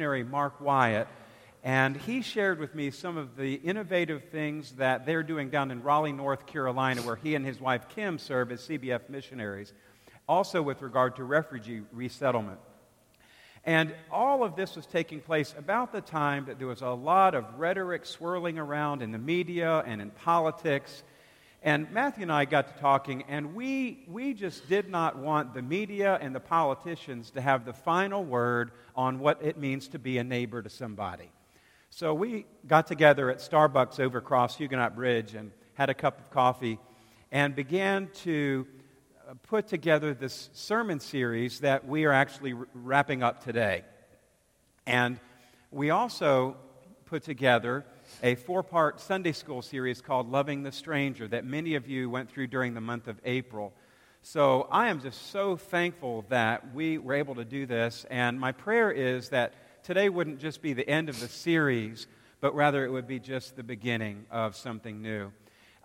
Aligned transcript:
missionary 0.00 0.24
Marc 0.24 0.62
Wyatt, 0.62 1.08
and 1.62 1.94
he 1.94 2.22
shared 2.22 2.58
with 2.58 2.74
me 2.74 2.90
some 2.90 3.18
of 3.18 3.36
the 3.36 3.56
innovative 3.56 4.30
things 4.32 4.72
that 4.76 5.04
they're 5.04 5.22
doing 5.22 5.50
down 5.50 5.70
in 5.70 5.82
Raleigh, 5.82 6.10
North 6.10 6.46
Carolina, 6.46 7.02
where 7.02 7.16
he 7.16 7.34
and 7.34 7.44
his 7.44 7.60
wife 7.60 7.86
Kim 7.90 8.18
serve 8.18 8.50
as 8.50 8.66
CBF 8.66 9.10
missionaries, 9.10 9.74
also 10.26 10.62
with 10.62 10.80
regard 10.80 11.16
to 11.16 11.24
refugee 11.24 11.82
resettlement. 11.92 12.58
And 13.66 13.94
all 14.10 14.42
of 14.42 14.56
this 14.56 14.74
was 14.74 14.86
taking 14.86 15.20
place 15.20 15.54
about 15.58 15.92
the 15.92 16.00
time 16.00 16.46
that 16.46 16.56
there 16.56 16.66
was 16.66 16.80
a 16.80 16.88
lot 16.88 17.34
of 17.34 17.44
rhetoric 17.58 18.06
swirling 18.06 18.58
around 18.58 19.02
in 19.02 19.12
the 19.12 19.18
media 19.18 19.84
and 19.86 20.00
in 20.00 20.12
politics. 20.12 21.02
And 21.62 21.90
Matthew 21.90 22.22
and 22.22 22.32
I 22.32 22.46
got 22.46 22.74
to 22.74 22.80
talking, 22.80 23.22
and 23.28 23.54
we, 23.54 24.04
we 24.08 24.32
just 24.32 24.66
did 24.66 24.88
not 24.88 25.18
want 25.18 25.52
the 25.52 25.60
media 25.60 26.18
and 26.22 26.34
the 26.34 26.40
politicians 26.40 27.30
to 27.32 27.42
have 27.42 27.66
the 27.66 27.74
final 27.74 28.24
word 28.24 28.70
on 28.96 29.18
what 29.18 29.42
it 29.42 29.58
means 29.58 29.88
to 29.88 29.98
be 29.98 30.16
a 30.16 30.24
neighbor 30.24 30.62
to 30.62 30.70
somebody. 30.70 31.30
So 31.90 32.14
we 32.14 32.46
got 32.66 32.86
together 32.86 33.28
at 33.28 33.38
Starbucks 33.38 34.00
over 34.00 34.18
across 34.18 34.56
Huguenot 34.56 34.96
Bridge 34.96 35.34
and 35.34 35.50
had 35.74 35.90
a 35.90 35.94
cup 35.94 36.18
of 36.18 36.30
coffee 36.30 36.78
and 37.30 37.54
began 37.54 38.08
to 38.22 38.66
uh, 39.28 39.34
put 39.42 39.66
together 39.66 40.14
this 40.14 40.48
sermon 40.54 40.98
series 40.98 41.60
that 41.60 41.86
we 41.86 42.06
are 42.06 42.12
actually 42.12 42.54
wrapping 42.72 43.22
up 43.22 43.44
today. 43.44 43.84
And 44.86 45.20
we 45.70 45.90
also 45.90 46.56
put 47.04 47.22
together 47.22 47.84
a 48.22 48.34
four 48.34 48.62
part 48.62 49.00
Sunday 49.00 49.32
school 49.32 49.62
series 49.62 50.00
called 50.00 50.30
Loving 50.30 50.62
the 50.62 50.72
Stranger 50.72 51.26
that 51.28 51.44
many 51.44 51.74
of 51.74 51.88
you 51.88 52.10
went 52.10 52.30
through 52.30 52.48
during 52.48 52.74
the 52.74 52.80
month 52.80 53.08
of 53.08 53.20
April. 53.24 53.72
So 54.22 54.68
I 54.70 54.88
am 54.88 55.00
just 55.00 55.30
so 55.30 55.56
thankful 55.56 56.26
that 56.28 56.74
we 56.74 56.98
were 56.98 57.14
able 57.14 57.34
to 57.36 57.44
do 57.44 57.66
this. 57.66 58.04
And 58.10 58.38
my 58.38 58.52
prayer 58.52 58.90
is 58.90 59.30
that 59.30 59.54
today 59.82 60.08
wouldn't 60.08 60.40
just 60.40 60.60
be 60.60 60.72
the 60.72 60.88
end 60.88 61.08
of 61.08 61.18
the 61.20 61.28
series, 61.28 62.06
but 62.40 62.54
rather 62.54 62.84
it 62.84 62.90
would 62.90 63.06
be 63.06 63.18
just 63.18 63.56
the 63.56 63.62
beginning 63.62 64.26
of 64.30 64.56
something 64.56 65.00
new. 65.00 65.32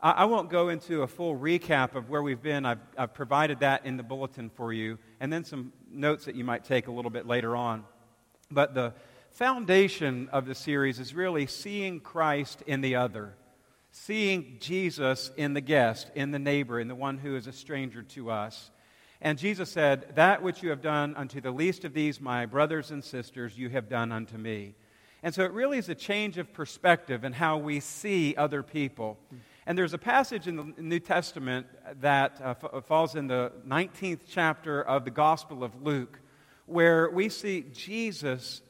I, 0.03 0.25
won't 0.25 0.49
go 0.49 0.69
into 0.69 1.01
a 1.01 1.07
full 1.07 1.35
recap 1.35 1.95
of 1.95 2.09
where 2.09 2.21
we've 2.21 2.41
been. 2.41 2.65
I've, 2.65 2.81
I've 2.97 3.13
provided 3.13 3.61
that 3.61 3.85
in 3.85 3.97
the 3.97 4.03
bulletin 4.03 4.51
for 4.51 4.71
you, 4.71 4.99
and 5.19 5.33
then 5.33 5.43
some 5.43 5.73
notes 5.89 6.25
that 6.25 6.35
you 6.35 6.43
might 6.43 6.63
take 6.63 6.87
a 6.87 6.91
little 6.91 7.09
bit 7.09 7.25
later 7.25 7.55
on. 7.55 7.85
But 8.51 8.75
the 8.75 8.93
foundation 9.35 10.29
of 10.31 10.45
the 10.45 10.55
series 10.55 10.97
is 10.97 11.13
really 11.13 11.45
seeing 11.45 11.99
Christ 11.99 12.63
in 12.65 12.79
the 12.79 12.95
other, 12.95 13.35
seeing 13.91 14.55
Jesus 14.61 15.29
in 15.35 15.53
the 15.53 15.61
guest, 15.61 16.09
in 16.15 16.31
the 16.31 16.39
neighbor, 16.39 16.79
in 16.79 16.87
the 16.87 16.95
one 16.95 17.17
who 17.17 17.35
is 17.35 17.45
a 17.45 17.51
stranger 17.51 18.01
to 18.01 18.31
us. 18.31 18.71
And 19.19 19.37
Jesus 19.37 19.69
said, 19.69 20.15
That 20.15 20.41
which 20.41 20.63
you 20.63 20.69
have 20.69 20.81
done 20.81 21.15
unto 21.17 21.41
the 21.41 21.51
least 21.51 21.83
of 21.83 21.93
these, 21.93 22.21
my 22.21 22.45
brothers 22.45 22.91
and 22.91 23.03
sisters, 23.03 23.57
you 23.57 23.67
have 23.69 23.89
done 23.89 24.13
unto 24.13 24.37
me. 24.37 24.73
And 25.21 25.35
so 25.35 25.43
it 25.43 25.51
really 25.51 25.79
is 25.79 25.89
a 25.89 25.95
change 25.95 26.37
of 26.37 26.53
perspective 26.53 27.25
in 27.25 27.33
how 27.33 27.57
we 27.57 27.81
see 27.81 28.35
other 28.37 28.63
people. 28.63 29.17
And 29.65 29.77
there's 29.77 29.93
a 29.93 29.97
passage 29.97 30.47
in 30.47 30.55
the 30.55 30.73
New 30.77 30.99
Testament 30.99 31.67
that 31.99 32.39
uh, 32.41 32.53
f- 32.63 32.85
falls 32.85 33.15
in 33.15 33.27
the 33.27 33.51
19th 33.67 34.21
chapter 34.29 34.81
of 34.81 35.03
the 35.03 35.11
Gospel 35.11 35.61
of 35.61 35.81
Luke, 35.81 36.19
where 36.67 37.09
we 37.09 37.27
see 37.27 37.65
Jesus 37.73 38.61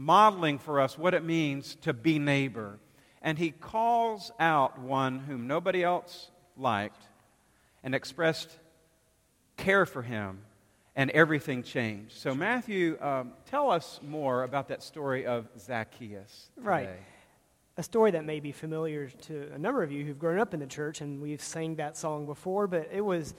modeling 0.00 0.58
for 0.58 0.80
us 0.80 0.96
what 0.96 1.12
it 1.12 1.22
means 1.22 1.76
to 1.82 1.92
be 1.92 2.18
neighbor. 2.18 2.78
And 3.20 3.38
he 3.38 3.50
calls 3.50 4.32
out 4.40 4.78
one 4.78 5.18
whom 5.18 5.46
nobody 5.46 5.84
else 5.84 6.30
liked 6.56 7.02
and 7.82 7.94
expressed 7.94 8.48
care 9.58 9.84
for 9.84 10.00
him, 10.00 10.40
and 10.96 11.10
everything 11.10 11.62
changed. 11.62 12.16
So, 12.16 12.34
Matthew, 12.34 12.96
um, 13.02 13.32
tell 13.44 13.70
us 13.70 14.00
more 14.02 14.44
about 14.44 14.68
that 14.68 14.82
story 14.82 15.26
of 15.26 15.46
Zacchaeus. 15.58 16.48
Today. 16.54 16.66
Right. 16.66 16.88
A 17.76 17.82
story 17.82 18.10
that 18.12 18.24
may 18.24 18.40
be 18.40 18.52
familiar 18.52 19.08
to 19.08 19.50
a 19.54 19.58
number 19.58 19.82
of 19.82 19.92
you 19.92 20.04
who've 20.06 20.18
grown 20.18 20.38
up 20.38 20.54
in 20.54 20.60
the 20.60 20.66
church, 20.66 21.02
and 21.02 21.20
we've 21.20 21.42
sang 21.42 21.76
that 21.76 21.98
song 21.98 22.24
before, 22.24 22.66
but 22.66 22.88
it 22.90 23.02
was. 23.02 23.34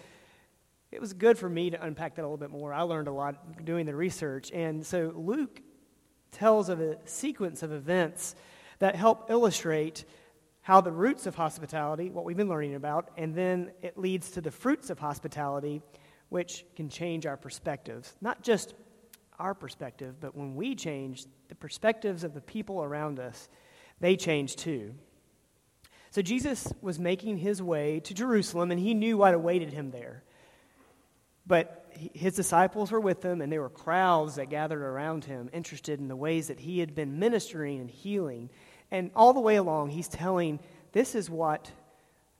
It 0.91 1.00
was 1.00 1.13
good 1.13 1.38
for 1.38 1.50
me 1.50 1.69
to 1.69 1.81
unpack 1.81 2.16
that 2.16 2.21
a 2.21 2.27
little 2.27 2.35
bit 2.35 2.50
more. 2.50 2.73
I 2.73 2.81
learned 2.81 3.07
a 3.07 3.13
lot 3.13 3.63
doing 3.63 3.85
the 3.85 3.95
research. 3.95 4.51
And 4.51 4.85
so 4.85 5.13
Luke 5.16 5.61
tells 6.31 6.69
of 6.69 6.80
a 6.80 6.97
sequence 7.06 7.64
of 7.64 7.72
events 7.72 8.36
that 8.80 8.96
help 8.96 9.30
illustrate 9.30 10.06
how 10.62 10.81
the 10.81 10.92
roots 10.92 11.25
of 11.25 11.36
hospitality, 11.36 12.09
what 12.09 12.24
we've 12.24 12.38
been 12.38 12.50
learning 12.50 12.75
about, 12.75 13.09
and 13.18 13.34
then 13.34 13.72
it 13.81 13.97
leads 13.97 14.31
to 14.31 14.42
the 14.42 14.52
fruits 14.52 14.90
of 14.90 15.00
hospitality, 15.00 15.81
which 16.30 16.66
can 16.75 16.88
change 16.88 17.25
our 17.25 17.38
perspectives. 17.38 18.16
Not 18.22 18.44
just 18.44 18.75
our 19.40 19.53
perspective, 19.56 20.16
but 20.19 20.36
when 20.36 20.56
we 20.56 20.75
change, 20.75 21.25
the 21.47 21.56
perspectives 21.56 22.24
of 22.24 22.34
the 22.34 22.42
people 22.42 22.84
around 22.84 23.19
us, 23.19 23.50
they 24.00 24.16
change 24.16 24.56
too. 24.56 24.94
So 26.12 26.22
Jesus 26.22 26.72
was 26.81 27.00
making 27.00 27.38
his 27.38 27.62
way 27.62 28.00
to 28.02 28.13
Jerusalem, 28.13 28.69
and 28.69 28.80
he 28.80 28.94
knew 28.94 29.18
what 29.18 29.34
awaited 29.34 29.74
him 29.74 29.92
there. 29.92 30.24
But 31.46 31.91
his 31.94 32.35
disciples 32.35 32.91
were 32.91 33.00
with 33.00 33.24
him, 33.24 33.41
and 33.41 33.52
there 33.52 33.62
were 33.62 33.69
crowds 33.69 34.35
that 34.35 34.50
gathered 34.50 34.81
around 34.81 35.25
him, 35.25 35.50
interested 35.53 36.00
in 36.00 36.07
the 36.07 36.16
ways 36.16 36.47
that 36.47 36.59
he 36.59 36.79
had 36.79 36.96
been 36.96 37.19
ministering 37.19 37.79
and 37.79 37.90
healing. 37.90 38.50
And 38.91 39.12
all 39.16 39.34
the 39.34 39.40
way 39.40 39.56
along, 39.56 39.90
he's 39.90 40.07
telling, 40.07 40.59
This 40.91 41.16
is 41.16 41.30
what 41.30 41.72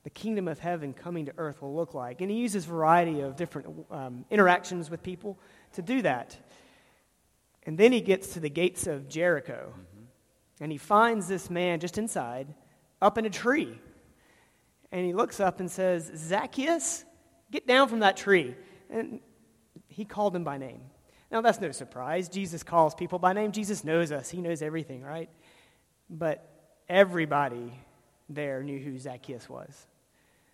the 0.04 0.10
kingdom 0.10 0.48
of 0.48 0.58
heaven 0.58 0.92
coming 0.92 1.26
to 1.26 1.32
earth 1.38 1.62
will 1.62 1.74
look 1.74 1.94
like. 1.94 2.20
And 2.20 2.30
he 2.30 2.38
uses 2.38 2.64
a 2.64 2.68
variety 2.68 3.20
of 3.20 3.36
different 3.36 3.86
um, 3.90 4.24
interactions 4.30 4.90
with 4.90 5.02
people 5.02 5.38
to 5.74 5.82
do 5.82 6.02
that. 6.02 6.36
And 7.64 7.78
then 7.78 7.92
he 7.92 8.00
gets 8.00 8.32
to 8.34 8.40
the 8.40 8.50
gates 8.50 8.86
of 8.86 9.08
Jericho, 9.08 9.72
mm-hmm. 9.72 10.04
and 10.60 10.72
he 10.72 10.78
finds 10.78 11.28
this 11.28 11.48
man 11.48 11.78
just 11.78 11.96
inside, 11.96 12.52
up 13.00 13.18
in 13.18 13.24
a 13.24 13.30
tree. 13.30 13.78
And 14.90 15.06
he 15.06 15.14
looks 15.14 15.38
up 15.38 15.60
and 15.60 15.70
says, 15.70 16.10
Zacchaeus, 16.16 17.04
get 17.50 17.66
down 17.66 17.88
from 17.88 18.00
that 18.00 18.16
tree. 18.16 18.56
And 18.92 19.20
he 19.88 20.04
called 20.04 20.36
him 20.36 20.44
by 20.44 20.58
name. 20.58 20.82
Now, 21.32 21.40
that's 21.40 21.60
no 21.60 21.72
surprise. 21.72 22.28
Jesus 22.28 22.62
calls 22.62 22.94
people 22.94 23.18
by 23.18 23.32
name. 23.32 23.52
Jesus 23.52 23.84
knows 23.84 24.12
us, 24.12 24.30
he 24.30 24.40
knows 24.40 24.62
everything, 24.62 25.02
right? 25.02 25.30
But 26.10 26.46
everybody 26.88 27.72
there 28.28 28.62
knew 28.62 28.78
who 28.78 28.98
Zacchaeus 28.98 29.48
was. 29.48 29.86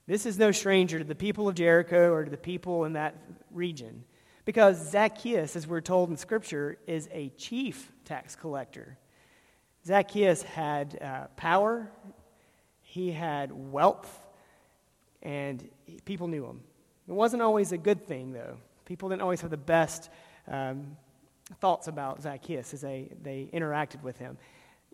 This 0.06 0.25
is 0.25 0.38
no 0.38 0.53
stranger 0.53 0.99
to 0.99 1.04
the 1.04 1.15
people 1.15 1.49
of 1.49 1.54
Jericho 1.54 2.12
or 2.12 2.25
to 2.25 2.31
the 2.31 2.37
people 2.37 2.84
in 2.84 2.94
that 2.94 3.16
region. 3.50 4.04
Because 4.44 4.91
Zacchaeus, 4.91 5.56
as 5.56 5.66
we're 5.66 5.82
told 5.82 6.09
in 6.09 6.16
Scripture, 6.16 6.78
is 6.87 7.09
a 7.12 7.28
chief 7.31 7.93
tax 8.05 8.34
collector. 8.34 8.97
Zacchaeus 9.84 10.43
had 10.43 10.99
uh, 11.03 11.26
power, 11.37 11.91
he 12.81 13.10
had 13.12 13.53
wealth, 13.53 14.20
and 15.22 15.69
people 16.05 16.28
knew 16.28 16.47
him. 16.47 16.60
It 17.08 17.14
wasn't 17.14 17.42
always 17.42 17.72
a 17.72 17.78
good 17.78 18.06
thing, 18.06 18.32
though. 18.32 18.58
People 18.84 19.08
didn't 19.08 19.22
always 19.22 19.41
have 19.41 19.50
the 19.50 19.56
best 19.56 20.10
um, 20.46 20.96
thoughts 21.60 21.88
about 21.88 22.22
Zacchaeus 22.22 22.74
as 22.74 22.82
they, 22.82 23.10
they 23.22 23.48
interacted 23.52 24.02
with 24.02 24.19
him. 24.19 24.36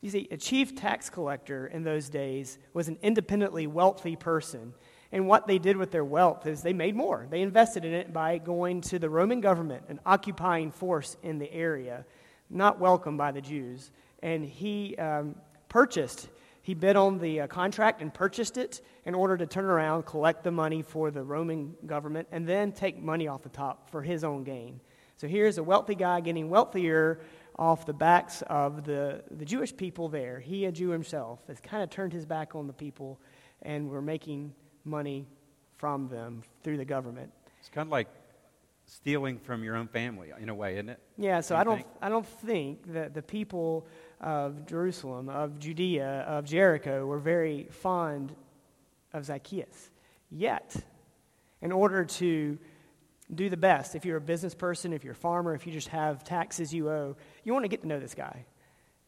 You 0.00 0.10
see, 0.10 0.28
a 0.30 0.36
chief 0.36 0.76
tax 0.76 1.10
collector 1.10 1.66
in 1.66 1.82
those 1.82 2.08
days 2.08 2.58
was 2.72 2.88
an 2.88 2.98
independently 3.02 3.66
wealthy 3.66 4.14
person. 4.14 4.74
And 5.10 5.26
what 5.26 5.46
they 5.46 5.58
did 5.58 5.76
with 5.76 5.90
their 5.90 6.04
wealth 6.04 6.46
is 6.46 6.62
they 6.62 6.72
made 6.72 6.94
more. 6.94 7.26
They 7.28 7.42
invested 7.42 7.84
in 7.84 7.92
it 7.92 8.12
by 8.12 8.38
going 8.38 8.80
to 8.82 8.98
the 8.98 9.10
Roman 9.10 9.40
government, 9.40 9.84
an 9.88 9.98
occupying 10.06 10.70
force 10.70 11.16
in 11.22 11.38
the 11.38 11.52
area, 11.52 12.04
not 12.50 12.78
welcomed 12.78 13.18
by 13.18 13.32
the 13.32 13.40
Jews. 13.40 13.90
And 14.22 14.44
he 14.44 14.96
um, 14.96 15.34
purchased 15.68 16.28
he 16.64 16.72
bid 16.72 16.96
on 16.96 17.18
the 17.18 17.42
uh, 17.42 17.46
contract 17.46 18.00
and 18.00 18.12
purchased 18.12 18.56
it 18.56 18.80
in 19.04 19.14
order 19.14 19.36
to 19.36 19.44
turn 19.44 19.66
around, 19.66 20.06
collect 20.06 20.42
the 20.44 20.50
money 20.50 20.80
for 20.80 21.10
the 21.10 21.22
Roman 21.22 21.74
government, 21.84 22.26
and 22.32 22.48
then 22.48 22.72
take 22.72 22.98
money 22.98 23.28
off 23.28 23.42
the 23.42 23.50
top 23.50 23.90
for 23.90 24.00
his 24.00 24.24
own 24.24 24.44
gain. 24.44 24.80
So 25.18 25.28
here's 25.28 25.58
a 25.58 25.62
wealthy 25.62 25.94
guy 25.94 26.22
getting 26.22 26.48
wealthier 26.48 27.20
off 27.58 27.84
the 27.84 27.92
backs 27.92 28.42
of 28.46 28.84
the, 28.84 29.22
the 29.30 29.44
Jewish 29.44 29.76
people 29.76 30.08
there. 30.08 30.40
He, 30.40 30.64
a 30.64 30.72
Jew 30.72 30.88
himself, 30.88 31.40
has 31.48 31.60
kind 31.60 31.82
of 31.82 31.90
turned 31.90 32.14
his 32.14 32.24
back 32.24 32.54
on 32.54 32.66
the 32.66 32.72
people, 32.72 33.20
and 33.60 33.90
we're 33.90 34.00
making 34.00 34.54
money 34.86 35.26
from 35.76 36.08
them 36.08 36.44
through 36.62 36.78
the 36.78 36.86
government. 36.86 37.30
It's 37.60 37.68
kind 37.68 37.86
of 37.86 37.92
like 37.92 38.08
stealing 38.86 39.38
from 39.38 39.64
your 39.64 39.76
own 39.76 39.88
family 39.88 40.32
in 40.38 40.48
a 40.48 40.54
way, 40.54 40.74
isn't 40.74 40.90
it? 40.90 41.00
Yeah, 41.16 41.40
so 41.40 41.56
I 41.56 41.64
don't, 41.64 41.76
think? 41.76 41.88
I 42.02 42.08
don't 42.08 42.26
think 42.26 42.92
that 42.92 43.14
the 43.14 43.22
people 43.22 43.86
of 44.20 44.66
Jerusalem, 44.66 45.28
of 45.28 45.58
Judea, 45.58 46.24
of 46.28 46.44
Jericho 46.44 47.06
were 47.06 47.18
very 47.18 47.68
fond 47.70 48.34
of 49.12 49.24
Zacchaeus. 49.24 49.90
Yet, 50.30 50.76
in 51.62 51.72
order 51.72 52.04
to 52.04 52.58
do 53.34 53.48
the 53.48 53.56
best, 53.56 53.94
if 53.94 54.04
you're 54.04 54.18
a 54.18 54.20
business 54.20 54.54
person, 54.54 54.92
if 54.92 55.02
you're 55.02 55.12
a 55.12 55.16
farmer, 55.16 55.54
if 55.54 55.66
you 55.66 55.72
just 55.72 55.88
have 55.88 56.24
taxes 56.24 56.74
you 56.74 56.90
owe, 56.90 57.16
you 57.42 57.52
want 57.52 57.64
to 57.64 57.68
get 57.68 57.82
to 57.82 57.88
know 57.88 58.00
this 58.00 58.14
guy. 58.14 58.44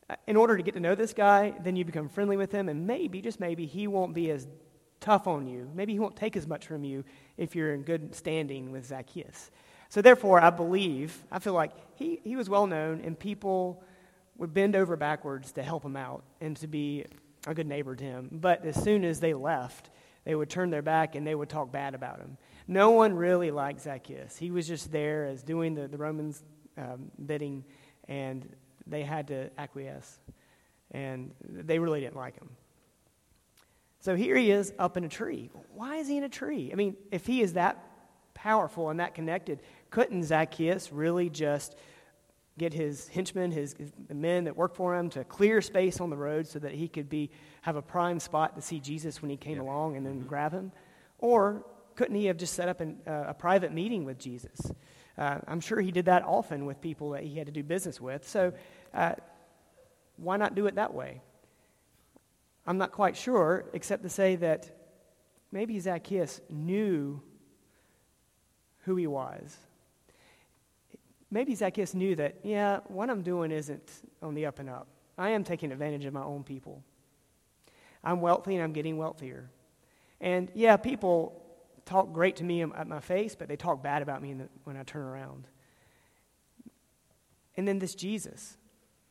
Uh, 0.08 0.14
in 0.26 0.36
order 0.36 0.56
to 0.56 0.62
get 0.62 0.74
to 0.74 0.80
know 0.80 0.94
this 0.94 1.12
guy, 1.12 1.52
then 1.62 1.76
you 1.76 1.84
become 1.84 2.08
friendly 2.08 2.36
with 2.36 2.52
him, 2.52 2.68
and 2.68 2.86
maybe, 2.86 3.20
just 3.20 3.40
maybe, 3.40 3.66
he 3.66 3.86
won't 3.86 4.14
be 4.14 4.30
as 4.30 4.46
tough 5.00 5.26
on 5.26 5.46
you. 5.46 5.70
Maybe 5.74 5.92
he 5.92 5.98
won't 5.98 6.16
take 6.16 6.36
as 6.36 6.46
much 6.46 6.66
from 6.66 6.84
you 6.84 7.04
if 7.36 7.54
you're 7.54 7.74
in 7.74 7.82
good 7.82 8.14
standing 8.14 8.72
with 8.72 8.86
Zacchaeus. 8.86 9.50
So, 9.88 10.02
therefore, 10.02 10.40
I 10.40 10.50
believe, 10.50 11.24
I 11.30 11.38
feel 11.38 11.54
like 11.54 11.72
he, 11.94 12.20
he 12.24 12.36
was 12.36 12.48
well 12.48 12.66
known, 12.66 13.00
and 13.04 13.18
people 13.18 13.82
would 14.38 14.52
bend 14.52 14.76
over 14.76 14.96
backwards 14.96 15.52
to 15.52 15.62
help 15.62 15.84
him 15.84 15.96
out 15.96 16.22
and 16.40 16.56
to 16.58 16.66
be 16.66 17.04
a 17.46 17.54
good 17.54 17.66
neighbor 17.66 17.94
to 17.94 18.04
him. 18.04 18.28
But 18.32 18.64
as 18.64 18.82
soon 18.82 19.04
as 19.04 19.20
they 19.20 19.34
left, 19.34 19.90
they 20.24 20.34
would 20.34 20.50
turn 20.50 20.70
their 20.70 20.82
back 20.82 21.14
and 21.14 21.26
they 21.26 21.34
would 21.34 21.48
talk 21.48 21.72
bad 21.72 21.94
about 21.94 22.18
him. 22.18 22.36
No 22.68 22.90
one 22.90 23.14
really 23.14 23.50
liked 23.50 23.80
Zacchaeus. 23.80 24.36
He 24.36 24.50
was 24.50 24.66
just 24.66 24.90
there 24.90 25.24
as 25.26 25.42
doing 25.42 25.74
the, 25.74 25.86
the 25.86 25.96
Romans' 25.96 26.42
um, 26.76 27.10
bidding, 27.24 27.64
and 28.08 28.46
they 28.86 29.02
had 29.02 29.28
to 29.28 29.50
acquiesce. 29.56 30.18
And 30.90 31.32
they 31.48 31.78
really 31.78 32.00
didn't 32.00 32.16
like 32.16 32.34
him. 32.36 32.50
So 34.00 34.14
here 34.14 34.36
he 34.36 34.50
is 34.50 34.72
up 34.78 34.96
in 34.96 35.04
a 35.04 35.08
tree. 35.08 35.50
Why 35.74 35.96
is 35.96 36.08
he 36.08 36.16
in 36.16 36.24
a 36.24 36.28
tree? 36.28 36.70
I 36.72 36.76
mean, 36.76 36.96
if 37.10 37.26
he 37.26 37.40
is 37.40 37.54
that 37.54 37.82
powerful 38.34 38.90
and 38.90 39.00
that 39.00 39.14
connected, 39.14 39.60
couldn't 39.90 40.24
Zacchaeus 40.24 40.92
really 40.92 41.30
just 41.30 41.76
get 42.58 42.72
his 42.72 43.08
henchmen, 43.08 43.50
his, 43.50 43.74
his 43.78 43.92
men 44.08 44.44
that 44.44 44.56
work 44.56 44.74
for 44.74 44.96
him, 44.96 45.10
to 45.10 45.24
clear 45.24 45.60
space 45.60 46.00
on 46.00 46.10
the 46.10 46.16
road 46.16 46.46
so 46.46 46.58
that 46.58 46.72
he 46.72 46.88
could 46.88 47.08
be 47.08 47.30
have 47.62 47.76
a 47.76 47.82
prime 47.82 48.18
spot 48.18 48.56
to 48.56 48.62
see 48.62 48.80
Jesus 48.80 49.20
when 49.20 49.30
he 49.30 49.36
came 49.36 49.56
yeah. 49.56 49.62
along 49.62 49.96
and 49.96 50.06
then 50.06 50.18
mm-hmm. 50.18 50.28
grab 50.28 50.52
him? 50.52 50.72
Or 51.18 51.64
couldn't 51.94 52.16
he 52.16 52.26
have 52.26 52.36
just 52.36 52.54
set 52.54 52.68
up 52.68 52.80
an, 52.80 52.98
uh, 53.06 53.24
a 53.28 53.34
private 53.34 53.72
meeting 53.72 54.04
with 54.04 54.18
Jesus? 54.18 54.72
Uh, 55.18 55.38
I'm 55.46 55.60
sure 55.60 55.80
he 55.80 55.90
did 55.90 56.06
that 56.06 56.22
often 56.24 56.66
with 56.66 56.80
people 56.80 57.10
that 57.10 57.22
he 57.22 57.36
had 57.36 57.46
to 57.46 57.52
do 57.52 57.62
business 57.62 58.00
with. 58.00 58.26
So 58.26 58.52
uh, 58.94 59.14
why 60.16 60.36
not 60.36 60.54
do 60.54 60.66
it 60.66 60.76
that 60.76 60.94
way? 60.94 61.20
I'm 62.66 62.78
not 62.78 62.92
quite 62.92 63.16
sure, 63.16 63.66
except 63.72 64.02
to 64.02 64.08
say 64.08 64.36
that 64.36 64.70
maybe 65.52 65.78
Zacchaeus 65.78 66.40
knew 66.50 67.22
who 68.84 68.96
he 68.96 69.06
was. 69.06 69.56
Maybe 71.30 71.54
Zacchaeus 71.54 71.94
knew 71.94 72.14
that, 72.16 72.36
yeah, 72.42 72.80
what 72.86 73.10
I'm 73.10 73.22
doing 73.22 73.50
isn't 73.50 73.90
on 74.22 74.34
the 74.34 74.46
up 74.46 74.58
and 74.58 74.70
up. 74.70 74.86
I 75.18 75.30
am 75.30 75.44
taking 75.44 75.72
advantage 75.72 76.04
of 76.04 76.12
my 76.12 76.22
own 76.22 76.44
people. 76.44 76.82
I'm 78.04 78.20
wealthy 78.20 78.54
and 78.54 78.62
I'm 78.62 78.72
getting 78.72 78.96
wealthier. 78.96 79.50
And 80.20 80.50
yeah, 80.54 80.76
people 80.76 81.42
talk 81.84 82.12
great 82.12 82.36
to 82.36 82.44
me 82.44 82.62
at 82.62 82.86
my 82.86 83.00
face, 83.00 83.34
but 83.34 83.48
they 83.48 83.56
talk 83.56 83.82
bad 83.82 84.02
about 84.02 84.22
me 84.22 84.36
when 84.64 84.76
I 84.76 84.82
turn 84.82 85.02
around. 85.02 85.48
And 87.56 87.66
then 87.66 87.78
this 87.78 87.94
Jesus. 87.94 88.56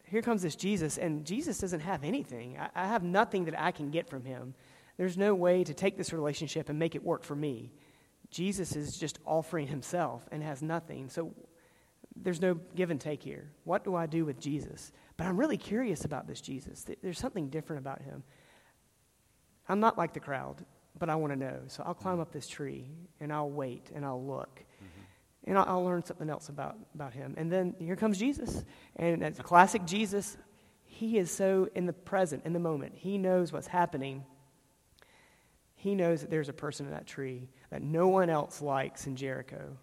Here 0.04 0.22
comes 0.22 0.44
this 0.44 0.56
Jesus, 0.56 0.98
and 0.98 1.26
Jesus 1.26 1.58
doesn't 1.58 1.80
have 1.80 2.04
anything. 2.04 2.58
I, 2.58 2.70
I 2.76 2.88
have 2.88 3.04
nothing 3.04 3.46
that 3.46 3.60
I 3.60 3.72
can 3.72 3.90
get 3.90 4.08
from 4.08 4.24
him. 4.24 4.54
There's 4.98 5.18
no 5.18 5.34
way 5.34 5.64
to 5.64 5.74
take 5.74 5.98
this 5.98 6.14
relationship 6.14 6.70
and 6.70 6.78
make 6.78 6.96
it 6.96 7.04
work 7.04 7.24
for 7.24 7.36
me. 7.36 7.72
Jesus 8.30 8.76
is 8.76 8.98
just 8.98 9.20
offering 9.26 9.68
himself 9.68 10.28
and 10.32 10.44
has 10.44 10.62
nothing. 10.62 11.10
So 11.10 11.34
there's 12.16 12.42
no 12.42 12.56
give 12.76 12.92
and 12.92 13.00
take 13.00 13.22
here. 13.22 13.52
What 13.64 13.84
do 13.84 13.96
I 13.96 14.06
do 14.06 14.26
with 14.26 14.40
Jesus? 14.40 14.92
But 15.18 15.28
I'm 15.28 15.38
really 15.38 15.58
curious 15.58 16.06
about 16.06 16.28
this 16.28 16.42
Jesus. 16.42 16.86
There's 17.02 17.20
something 17.20 17.50
different 17.50 17.82
about 17.82 18.02
him. 18.02 18.24
I'm 19.68 19.80
not 19.80 19.98
like 19.98 20.14
the 20.14 20.20
crowd 20.20 20.64
but 20.98 21.10
I 21.10 21.16
want 21.16 21.34
to 21.34 21.40
know. 21.40 21.60
So 21.68 21.84
I'll 21.86 21.94
climb 21.94 22.20
up 22.20 22.32
this 22.32 22.48
tree 22.48 22.90
and 23.20 23.32
I'll 23.32 23.50
wait 23.50 23.92
and 23.94 24.06
I'll 24.06 24.24
look. 24.24 24.60
Mm-hmm. 24.60 25.50
And 25.50 25.58
I'll, 25.58 25.66
I'll, 25.68 25.86
learn 25.86 26.04
something 26.04 26.30
else 26.30 26.50
about, 26.50 26.78
about 26.94 27.14
him. 27.14 27.36
And 27.38 27.52
then 27.52 27.76
here 27.80 27.96
comes 27.96 28.18
Jesus. 28.18 28.64
And 28.96 29.22
that's 29.22 29.40
classic 29.40 29.86
Jesus. 29.86 30.38
He 30.86 31.18
is 31.18 31.30
so 31.30 31.70
in 31.76 31.86
the 31.86 31.94
present, 31.94 32.44
in 32.46 32.54
the 32.54 32.60
moment. 32.60 32.94
He 32.96 33.18
knows 33.18 33.52
what's 33.52 33.68
happening. 33.68 34.24
He 35.76 35.94
knows 35.94 36.22
that 36.22 36.30
there's 36.30 36.50
a 36.50 36.54
person 36.54 36.86
in 36.86 36.94
that 36.94 37.06
tree 37.06 37.50
that 37.70 37.82
no 37.82 38.08
one 38.08 38.30
else 38.30 38.62
likes 38.62 39.06
in 39.06 39.16
Jericho 39.16 39.78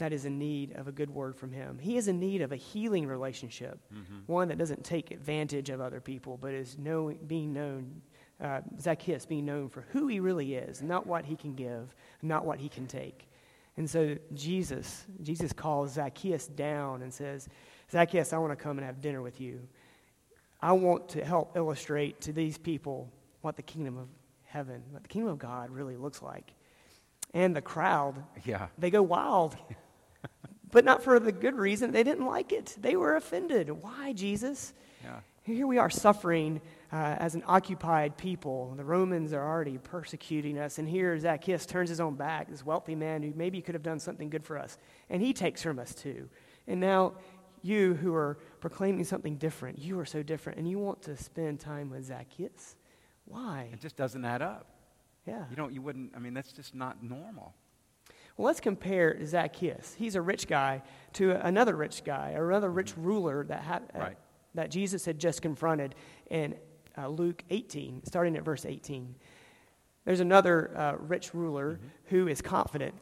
that 0.00 0.12
is 0.12 0.24
in 0.24 0.38
need 0.38 0.72
of 0.76 0.88
a 0.88 0.92
good 0.92 1.10
word 1.10 1.36
from 1.36 1.52
him. 1.52 1.78
He 1.78 1.96
is 1.96 2.08
in 2.08 2.18
need 2.18 2.42
of 2.42 2.52
a 2.52 2.56
healing 2.56 3.06
relationship, 3.06 3.78
mm-hmm. 3.94 4.18
one 4.26 4.48
that 4.48 4.58
doesn't 4.58 4.82
take 4.82 5.10
advantage 5.10 5.70
of 5.70 5.80
other 5.80 6.00
people, 6.00 6.36
but 6.36 6.52
is 6.52 6.76
knowing, 6.78 7.18
being 7.26 7.52
known 7.52 8.02
uh, 8.40 8.60
Zacchaeus 8.80 9.26
being 9.26 9.44
known 9.44 9.68
for 9.68 9.82
who 9.90 10.06
he 10.06 10.18
really 10.18 10.54
is, 10.54 10.82
not 10.82 11.06
what 11.06 11.26
he 11.26 11.36
can 11.36 11.54
give, 11.54 11.94
not 12.22 12.46
what 12.46 12.58
he 12.58 12.68
can 12.68 12.86
take. 12.86 13.28
And 13.76 13.88
so 13.88 14.16
Jesus, 14.34 15.04
Jesus 15.22 15.52
calls 15.52 15.92
Zacchaeus 15.92 16.46
down 16.46 17.02
and 17.02 17.12
says, 17.12 17.48
Zacchaeus, 17.90 18.32
I 18.32 18.38
want 18.38 18.52
to 18.52 18.62
come 18.62 18.78
and 18.78 18.86
have 18.86 19.00
dinner 19.00 19.20
with 19.20 19.40
you. 19.40 19.68
I 20.62 20.72
want 20.72 21.10
to 21.10 21.24
help 21.24 21.56
illustrate 21.56 22.20
to 22.22 22.32
these 22.32 22.58
people 22.58 23.12
what 23.42 23.56
the 23.56 23.62
kingdom 23.62 23.98
of 23.98 24.08
heaven, 24.44 24.82
what 24.90 25.02
the 25.02 25.08
kingdom 25.08 25.30
of 25.30 25.38
God 25.38 25.70
really 25.70 25.96
looks 25.96 26.22
like. 26.22 26.54
And 27.32 27.54
the 27.54 27.62
crowd, 27.62 28.24
yeah. 28.44 28.68
they 28.78 28.90
go 28.90 29.02
wild. 29.02 29.56
but 30.70 30.84
not 30.84 31.02
for 31.02 31.18
the 31.18 31.32
good 31.32 31.54
reason. 31.54 31.92
They 31.92 32.02
didn't 32.02 32.26
like 32.26 32.52
it. 32.52 32.76
They 32.80 32.96
were 32.96 33.16
offended. 33.16 33.70
Why, 33.70 34.12
Jesus? 34.12 34.72
Yeah. 35.02 35.20
Here 35.42 35.66
we 35.66 35.78
are 35.78 35.90
suffering 35.90 36.60
uh, 36.92 37.16
as 37.18 37.34
an 37.34 37.42
occupied 37.46 38.16
people. 38.16 38.74
The 38.76 38.84
Romans 38.84 39.32
are 39.32 39.46
already 39.46 39.78
persecuting 39.78 40.58
us. 40.58 40.78
And 40.78 40.88
here 40.88 41.18
Zacchaeus 41.18 41.66
turns 41.66 41.88
his 41.88 42.00
own 42.00 42.14
back, 42.14 42.50
this 42.50 42.64
wealthy 42.64 42.94
man 42.94 43.22
who 43.22 43.32
maybe 43.34 43.60
could 43.60 43.74
have 43.74 43.82
done 43.82 43.98
something 43.98 44.30
good 44.30 44.44
for 44.44 44.58
us. 44.58 44.76
And 45.08 45.22
he 45.22 45.32
takes 45.32 45.62
from 45.62 45.78
us 45.78 45.94
too. 45.94 46.28
And 46.68 46.78
now 46.78 47.14
you 47.62 47.94
who 47.94 48.14
are 48.14 48.38
proclaiming 48.60 49.04
something 49.04 49.36
different, 49.36 49.78
you 49.78 49.98
are 49.98 50.04
so 50.04 50.22
different, 50.22 50.58
and 50.58 50.68
you 50.68 50.78
want 50.78 51.02
to 51.02 51.16
spend 51.16 51.60
time 51.60 51.90
with 51.90 52.04
Zacchaeus. 52.04 52.76
Why? 53.24 53.68
It 53.72 53.80
just 53.80 53.96
doesn't 53.96 54.24
add 54.24 54.42
up. 54.42 54.66
Yeah. 55.26 55.44
You 55.50 55.56
don't, 55.56 55.72
you 55.72 55.82
wouldn't, 55.82 56.12
I 56.16 56.18
mean, 56.18 56.34
that's 56.34 56.52
just 56.52 56.74
not 56.74 57.02
normal. 57.02 57.54
Well, 58.40 58.46
let's 58.46 58.60
compare 58.60 59.22
Zacchaeus. 59.22 59.94
He's 59.98 60.14
a 60.14 60.22
rich 60.22 60.48
guy 60.48 60.80
to 61.12 61.32
another 61.46 61.76
rich 61.76 62.04
guy, 62.04 62.32
or 62.32 62.48
another 62.48 62.70
rich 62.70 62.96
ruler 62.96 63.44
that, 63.44 63.62
had, 63.62 63.82
right. 63.94 64.12
uh, 64.12 64.20
that 64.54 64.70
Jesus 64.70 65.04
had 65.04 65.18
just 65.18 65.42
confronted 65.42 65.94
in 66.30 66.54
uh, 66.96 67.08
Luke 67.08 67.44
18, 67.50 68.00
starting 68.06 68.38
at 68.38 68.42
verse 68.42 68.64
18. 68.64 69.14
There's 70.06 70.20
another 70.20 70.74
uh, 70.74 70.94
rich 71.00 71.34
ruler 71.34 71.72
mm-hmm. 71.72 71.86
who 72.06 72.28
is 72.28 72.40
confident 72.40 72.94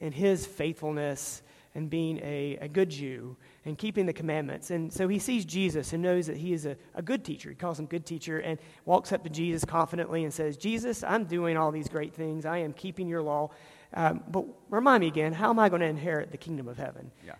in 0.00 0.12
his 0.12 0.44
faithfulness 0.44 1.40
and 1.74 1.88
being 1.88 2.18
a, 2.18 2.58
a 2.60 2.68
good 2.68 2.90
Jew 2.90 3.34
and 3.64 3.78
keeping 3.78 4.04
the 4.04 4.12
commandments. 4.12 4.70
And 4.70 4.92
so 4.92 5.08
he 5.08 5.18
sees 5.18 5.46
Jesus 5.46 5.94
and 5.94 6.02
knows 6.02 6.26
that 6.26 6.36
he 6.36 6.52
is 6.52 6.66
a, 6.66 6.76
a 6.94 7.00
good 7.00 7.24
teacher. 7.24 7.48
He 7.48 7.56
calls 7.56 7.78
him 7.78 7.86
good 7.86 8.04
teacher 8.04 8.40
and 8.40 8.58
walks 8.84 9.10
up 9.10 9.24
to 9.24 9.30
Jesus 9.30 9.64
confidently 9.64 10.24
and 10.24 10.34
says, 10.34 10.58
Jesus, 10.58 11.02
I'm 11.02 11.24
doing 11.24 11.56
all 11.56 11.72
these 11.72 11.88
great 11.88 12.12
things. 12.12 12.44
I 12.44 12.58
am 12.58 12.74
keeping 12.74 13.08
your 13.08 13.22
law. 13.22 13.52
Um, 13.94 14.22
but 14.28 14.44
remind 14.70 15.00
me 15.00 15.06
again, 15.06 15.32
how 15.32 15.50
am 15.50 15.58
I 15.58 15.68
going 15.68 15.80
to 15.80 15.86
inherit 15.86 16.30
the 16.30 16.36
kingdom 16.36 16.68
of 16.68 16.76
heaven? 16.76 17.10
Yeah. 17.26 17.34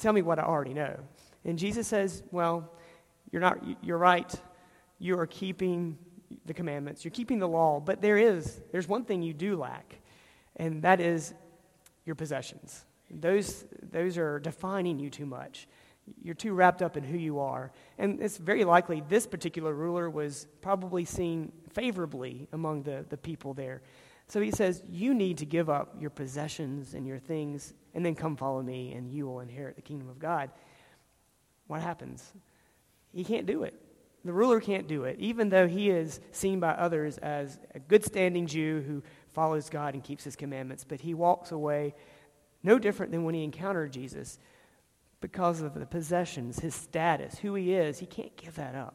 Tell 0.00 0.12
me 0.12 0.22
what 0.22 0.38
I 0.38 0.42
already 0.42 0.74
know. 0.74 0.98
And 1.44 1.58
Jesus 1.58 1.86
says, 1.86 2.22
Well, 2.30 2.70
you're, 3.30 3.40
not, 3.40 3.58
you're 3.82 3.98
right 3.98 4.34
you 4.98 5.18
are 5.18 5.26
keeping 5.26 5.98
the 6.46 6.54
commandments, 6.54 7.04
you're 7.04 7.12
keeping 7.12 7.38
the 7.38 7.48
law, 7.48 7.80
but 7.80 8.00
there 8.00 8.16
is, 8.16 8.60
there's 8.72 8.88
one 8.88 9.04
thing 9.04 9.22
you 9.22 9.34
do 9.34 9.56
lack, 9.56 9.98
and 10.56 10.82
that 10.82 11.00
is 11.00 11.34
your 12.04 12.14
possessions. 12.14 12.84
Those, 13.10 13.64
those 13.92 14.18
are 14.18 14.38
defining 14.38 14.98
you 14.98 15.10
too 15.10 15.26
much. 15.26 15.68
You're 16.22 16.34
too 16.34 16.52
wrapped 16.52 16.82
up 16.82 16.96
in 16.96 17.04
who 17.04 17.16
you 17.16 17.38
are. 17.38 17.70
And 17.98 18.20
it's 18.20 18.36
very 18.36 18.64
likely 18.64 19.02
this 19.08 19.26
particular 19.26 19.72
ruler 19.72 20.10
was 20.10 20.46
probably 20.60 21.04
seen 21.04 21.52
favorably 21.72 22.48
among 22.52 22.82
the, 22.82 23.04
the 23.08 23.16
people 23.16 23.54
there. 23.54 23.82
So 24.28 24.40
he 24.40 24.50
says, 24.50 24.82
You 24.88 25.14
need 25.14 25.38
to 25.38 25.46
give 25.46 25.68
up 25.68 25.96
your 26.00 26.10
possessions 26.10 26.94
and 26.94 27.06
your 27.06 27.18
things, 27.18 27.74
and 27.94 28.04
then 28.04 28.14
come 28.14 28.36
follow 28.36 28.62
me, 28.62 28.92
and 28.92 29.10
you 29.10 29.26
will 29.26 29.40
inherit 29.40 29.76
the 29.76 29.82
kingdom 29.82 30.08
of 30.08 30.18
God. 30.18 30.50
What 31.66 31.80
happens? 31.80 32.32
He 33.12 33.24
can't 33.24 33.46
do 33.46 33.62
it. 33.62 33.80
The 34.24 34.32
ruler 34.32 34.58
can't 34.58 34.88
do 34.88 35.04
it, 35.04 35.18
even 35.18 35.50
though 35.50 35.68
he 35.68 35.90
is 35.90 36.18
seen 36.32 36.58
by 36.58 36.70
others 36.70 37.18
as 37.18 37.58
a 37.74 37.78
good 37.78 38.04
standing 38.04 38.46
Jew 38.46 38.82
who 38.86 39.02
follows 39.32 39.68
God 39.68 39.92
and 39.92 40.02
keeps 40.02 40.24
his 40.24 40.34
commandments. 40.34 40.84
But 40.84 41.00
he 41.00 41.12
walks 41.12 41.52
away 41.52 41.94
no 42.62 42.78
different 42.78 43.12
than 43.12 43.24
when 43.24 43.34
he 43.34 43.44
encountered 43.44 43.92
Jesus 43.92 44.38
because 45.20 45.60
of 45.60 45.74
the 45.74 45.84
possessions, 45.84 46.58
his 46.58 46.74
status, 46.74 47.38
who 47.38 47.54
he 47.54 47.74
is. 47.74 47.98
He 47.98 48.06
can't 48.06 48.34
give 48.36 48.54
that 48.56 48.74
up. 48.74 48.94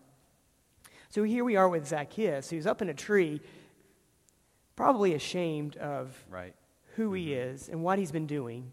So 1.09 1.23
here 1.23 1.43
we 1.43 1.55
are 1.55 1.69
with 1.69 1.87
Zacchaeus, 1.87 2.49
who's 2.49 2.67
up 2.67 2.81
in 2.81 2.89
a 2.89 2.93
tree, 2.93 3.41
probably 4.79 5.13
ashamed 5.13 5.75
of 5.75 6.17
right. 6.29 6.55
who 6.95 7.11
he 7.11 7.31
mm-hmm. 7.31 7.53
is 7.53 7.67
and 7.67 7.83
what 7.83 7.99
he's 7.99 8.13
been 8.13 8.27
doing. 8.27 8.71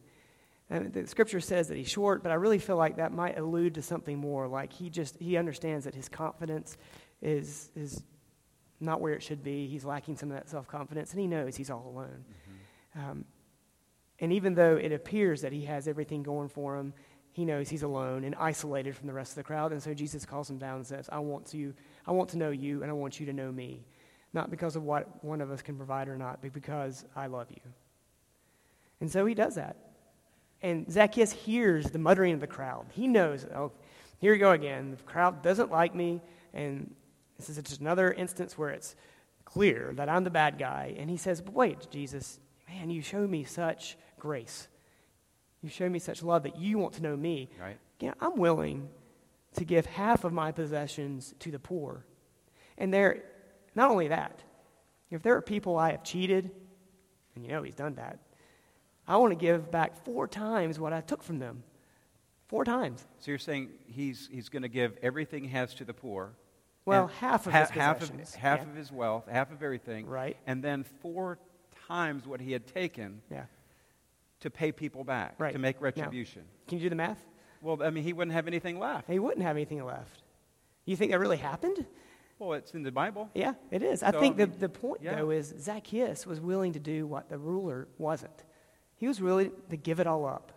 And 0.70 0.92
the 0.92 1.04
scripture 1.08 1.40
says 1.40 1.66
that 1.66 1.76
he's 1.76 1.88
short, 1.88 2.22
but 2.22 2.30
I 2.30 2.36
really 2.36 2.60
feel 2.60 2.76
like 2.76 2.98
that 2.98 3.12
might 3.12 3.36
allude 3.36 3.74
to 3.74 3.82
something 3.82 4.16
more. 4.16 4.46
Like 4.46 4.72
he 4.72 4.88
just 4.88 5.16
he 5.18 5.36
understands 5.36 5.84
that 5.84 5.96
his 5.96 6.08
confidence 6.08 6.76
is 7.20 7.72
is 7.74 8.04
not 8.78 9.00
where 9.00 9.14
it 9.14 9.22
should 9.24 9.42
be. 9.42 9.66
He's 9.66 9.84
lacking 9.84 10.16
some 10.16 10.30
of 10.30 10.36
that 10.36 10.48
self 10.48 10.68
confidence, 10.68 11.10
and 11.10 11.20
he 11.20 11.26
knows 11.26 11.56
he's 11.56 11.70
all 11.70 11.88
alone. 11.88 12.24
Mm-hmm. 12.24 13.10
Um, 13.10 13.24
and 14.20 14.32
even 14.32 14.54
though 14.54 14.76
it 14.76 14.92
appears 14.92 15.40
that 15.40 15.52
he 15.52 15.64
has 15.64 15.88
everything 15.88 16.22
going 16.22 16.48
for 16.48 16.76
him, 16.76 16.94
he 17.32 17.44
knows 17.44 17.68
he's 17.68 17.82
alone 17.82 18.22
and 18.22 18.36
isolated 18.36 18.94
from 18.94 19.08
the 19.08 19.12
rest 19.12 19.32
of 19.32 19.36
the 19.36 19.42
crowd. 19.42 19.72
And 19.72 19.82
so 19.82 19.92
Jesus 19.92 20.24
calls 20.24 20.48
him 20.48 20.58
down 20.58 20.76
and 20.76 20.86
says, 20.86 21.08
"I 21.10 21.18
want 21.18 21.46
to 21.46 21.74
I 22.06 22.12
want 22.12 22.30
to 22.30 22.38
know 22.38 22.50
you, 22.50 22.82
and 22.82 22.90
I 22.92 22.94
want 22.94 23.18
you 23.18 23.26
to 23.26 23.32
know 23.32 23.50
me, 23.50 23.84
not 24.36 24.50
because 24.50 24.76
of 24.76 24.84
what 24.84 25.24
one 25.24 25.40
of 25.40 25.50
us 25.50 25.62
can 25.62 25.76
provide 25.76 26.08
or 26.08 26.16
not, 26.16 26.40
but 26.40 26.52
because 26.52 27.04
I 27.16 27.26
love 27.26 27.48
you." 27.50 27.60
And 29.00 29.10
so 29.10 29.26
he 29.26 29.34
does 29.34 29.56
that. 29.56 29.76
And 30.62 30.90
Zacchaeus 30.90 31.32
hears 31.32 31.90
the 31.90 31.98
muttering 31.98 32.32
of 32.32 32.40
the 32.40 32.46
crowd. 32.46 32.86
He 32.92 33.06
knows, 33.06 33.44
oh, 33.44 33.72
here 34.18 34.32
you 34.32 34.40
go 34.40 34.52
again. 34.52 34.92
The 34.92 35.02
crowd 35.02 35.42
doesn't 35.42 35.70
like 35.70 35.94
me, 35.94 36.22
and 36.54 36.94
this 37.36 37.48
is 37.48 37.56
just 37.58 37.80
another 37.80 38.12
instance 38.12 38.56
where 38.56 38.70
it's 38.70 38.96
clear 39.44 39.92
that 39.96 40.08
I'm 40.08 40.24
the 40.24 40.30
bad 40.30 40.58
guy. 40.58 40.94
And 40.98 41.10
he 41.10 41.16
says, 41.16 41.40
But 41.40 41.54
wait, 41.54 41.90
Jesus, 41.90 42.40
man, 42.68 42.90
you 42.90 43.02
show 43.02 43.26
me 43.26 43.44
such 43.44 43.96
grace. 44.18 44.68
You 45.62 45.68
show 45.68 45.88
me 45.88 45.98
such 45.98 46.22
love 46.22 46.44
that 46.44 46.58
you 46.58 46.78
want 46.78 46.94
to 46.94 47.02
know 47.02 47.16
me. 47.16 47.50
Right. 47.60 47.76
Yeah, 48.00 48.14
I'm 48.20 48.36
willing 48.36 48.88
to 49.54 49.64
give 49.64 49.86
half 49.86 50.24
of 50.24 50.32
my 50.32 50.52
possessions 50.52 51.34
to 51.40 51.50
the 51.50 51.58
poor. 51.58 52.04
And 52.78 52.92
there, 52.92 53.22
not 53.76 53.90
only 53.90 54.08
that, 54.08 54.42
if 55.10 55.22
there 55.22 55.36
are 55.36 55.42
people 55.42 55.76
I 55.78 55.92
have 55.92 56.02
cheated, 56.02 56.50
and 57.36 57.44
you 57.44 57.52
know 57.52 57.62
he's 57.62 57.74
done 57.74 57.94
that, 57.96 58.18
I 59.06 59.16
want 59.18 59.30
to 59.32 59.36
give 59.36 59.70
back 59.70 60.04
four 60.04 60.26
times 60.26 60.80
what 60.80 60.92
I 60.92 61.00
took 61.00 61.22
from 61.22 61.38
them. 61.38 61.62
Four 62.48 62.64
times. 62.64 63.04
So 63.20 63.30
you're 63.30 63.38
saying 63.38 63.70
he's, 63.86 64.28
he's 64.32 64.48
going 64.48 64.62
to 64.62 64.68
give 64.68 64.96
everything 65.02 65.44
he 65.44 65.50
has 65.50 65.74
to 65.74 65.84
the 65.84 65.94
poor. 65.94 66.32
Well, 66.84 67.08
half 67.08 67.46
of 67.46 67.52
ha- 67.52 67.60
his 67.60 67.70
half 67.70 68.02
of 68.02 68.10
half 68.34 68.60
yeah. 68.60 68.64
of 68.64 68.74
his 68.76 68.90
wealth, 68.92 69.24
half 69.28 69.50
of 69.52 69.62
everything, 69.62 70.06
Right. 70.06 70.36
And 70.46 70.62
then 70.62 70.84
four 71.02 71.38
times 71.88 72.26
what 72.26 72.40
he 72.40 72.52
had 72.52 72.66
taken 72.66 73.20
Yeah. 73.30 73.44
to 74.40 74.50
pay 74.50 74.70
people 74.72 75.02
back, 75.04 75.34
Right. 75.38 75.52
to 75.52 75.58
make 75.58 75.76
Now- 75.76 75.84
retribution. 75.84 76.44
Can 76.68 76.78
you 76.78 76.84
do 76.84 76.90
the 76.90 76.96
math? 76.96 77.22
Well, 77.60 77.82
I 77.82 77.90
mean, 77.90 78.04
he 78.04 78.12
wouldn't 78.12 78.34
have 78.34 78.46
anything 78.46 78.78
left. 78.78 79.08
He 79.10 79.18
wouldn't 79.18 79.42
have 79.42 79.56
anything 79.56 79.84
left. 79.84 80.22
You 80.84 80.94
think 80.94 81.10
that 81.10 81.18
really 81.18 81.38
happened? 81.38 81.84
Well, 82.38 82.52
it's 82.52 82.74
in 82.74 82.82
the 82.82 82.92
Bible. 82.92 83.30
Yeah, 83.34 83.54
it 83.70 83.82
is. 83.82 84.02
I 84.02 84.10
So, 84.10 84.20
think 84.20 84.36
the, 84.36 84.46
the 84.46 84.68
point, 84.68 85.00
yeah. 85.02 85.16
though, 85.16 85.30
is 85.30 85.54
Zacchaeus 85.58 86.26
was 86.26 86.40
willing 86.40 86.74
to 86.74 86.78
do 86.78 87.06
what 87.06 87.30
the 87.30 87.38
ruler 87.38 87.88
wasn't. 87.96 88.44
He 88.96 89.08
was 89.08 89.20
willing 89.20 89.52
to 89.70 89.76
give 89.76 90.00
it 90.00 90.06
all 90.06 90.26
up. 90.26 90.52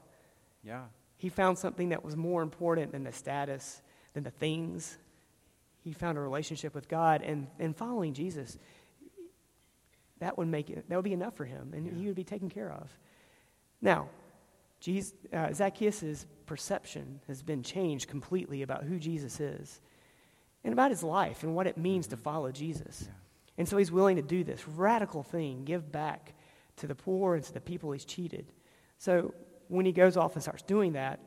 Yeah. 0.64 0.84
He 1.18 1.30
found 1.30 1.58
something 1.58 1.90
that 1.90 2.04
was 2.04 2.16
more 2.16 2.42
important 2.42 2.92
than 2.92 3.04
the 3.04 3.12
status, 3.12 3.82
than 4.14 4.24
the 4.24 4.32
things. 4.32 4.98
He 5.84 5.94
found 5.94 6.18
a 6.18 6.22
relationship 6.22 6.76
with 6.76 6.90
God, 6.90 7.22
and, 7.22 7.48
and 7.60 7.76
following 7.76 8.14
Jesus, 8.14 8.58
that 10.20 10.38
would 10.38 10.50
make 10.50 10.70
it, 10.70 10.90
that 10.90 10.96
would 10.96 11.06
be 11.06 11.14
enough 11.14 11.36
for 11.36 11.46
him, 11.46 11.74
and 11.74 11.88
he 11.98 12.08
would 12.08 12.16
be 12.16 12.26
taken 12.26 12.50
care 12.50 12.72
of. 12.72 12.90
Now, 13.82 14.10
Jesus, 14.82 15.14
uh, 15.34 15.54
Zacchaeus' 15.54 16.26
perception 16.46 17.22
has 17.28 17.42
been 17.42 17.64
changed 17.64 18.10
completely 18.10 18.62
about 18.62 18.84
who 18.84 19.00
Jesus 19.00 19.40
is 19.40 19.80
and 20.64 20.74
about 20.74 20.92
his 20.92 21.04
life 21.04 21.44
and 21.44 21.56
what 21.56 21.68
it 21.68 21.78
means 21.78 22.08
to 22.08 22.18
follow 22.18 22.52
Jesus. 22.52 23.06
Yeah. 23.06 23.14
And 23.58 23.68
so 23.68 23.78
he's 23.78 23.92
willing 23.92 24.16
to 24.16 24.22
do 24.22 24.44
this 24.44 24.68
radical 24.68 25.24
thing, 25.24 25.66
give 25.66 25.92
back 25.92 26.34
to 26.78 26.88
the 26.88 26.96
poor 26.96 27.36
and 27.36 27.44
to 27.44 27.54
the 27.54 27.62
people 27.62 27.92
he's 27.92 28.06
cheated. 28.06 28.52
So 28.98 29.34
when 29.68 29.86
he 29.86 29.92
goes 29.92 30.18
off 30.18 30.34
and 30.34 30.42
starts 30.42 30.64
doing 30.64 30.94
that, 30.94 31.20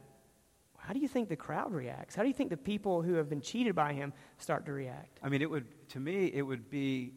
how 0.79 0.93
do 0.93 0.99
you 0.99 1.09
think 1.09 1.29
the 1.29 1.37
crowd 1.37 1.73
reacts? 1.73 2.17
How 2.17 2.23
do 2.23 2.29
you 2.29 2.35
think 2.35 2.51
the 2.51 2.57
people 2.57 3.03
who 3.03 3.15
have 3.15 3.29
been 3.29 3.41
cheated 3.41 3.75
by 3.75 3.93
him 3.93 4.13
start 4.39 4.67
to 4.67 4.73
react? 4.73 5.21
I 5.23 5.29
mean, 5.29 5.41
it 5.41 5.49
would, 5.49 5.67
to 5.91 6.01
me, 6.01 6.27
it 6.27 6.43
would 6.43 6.71
be 6.71 7.13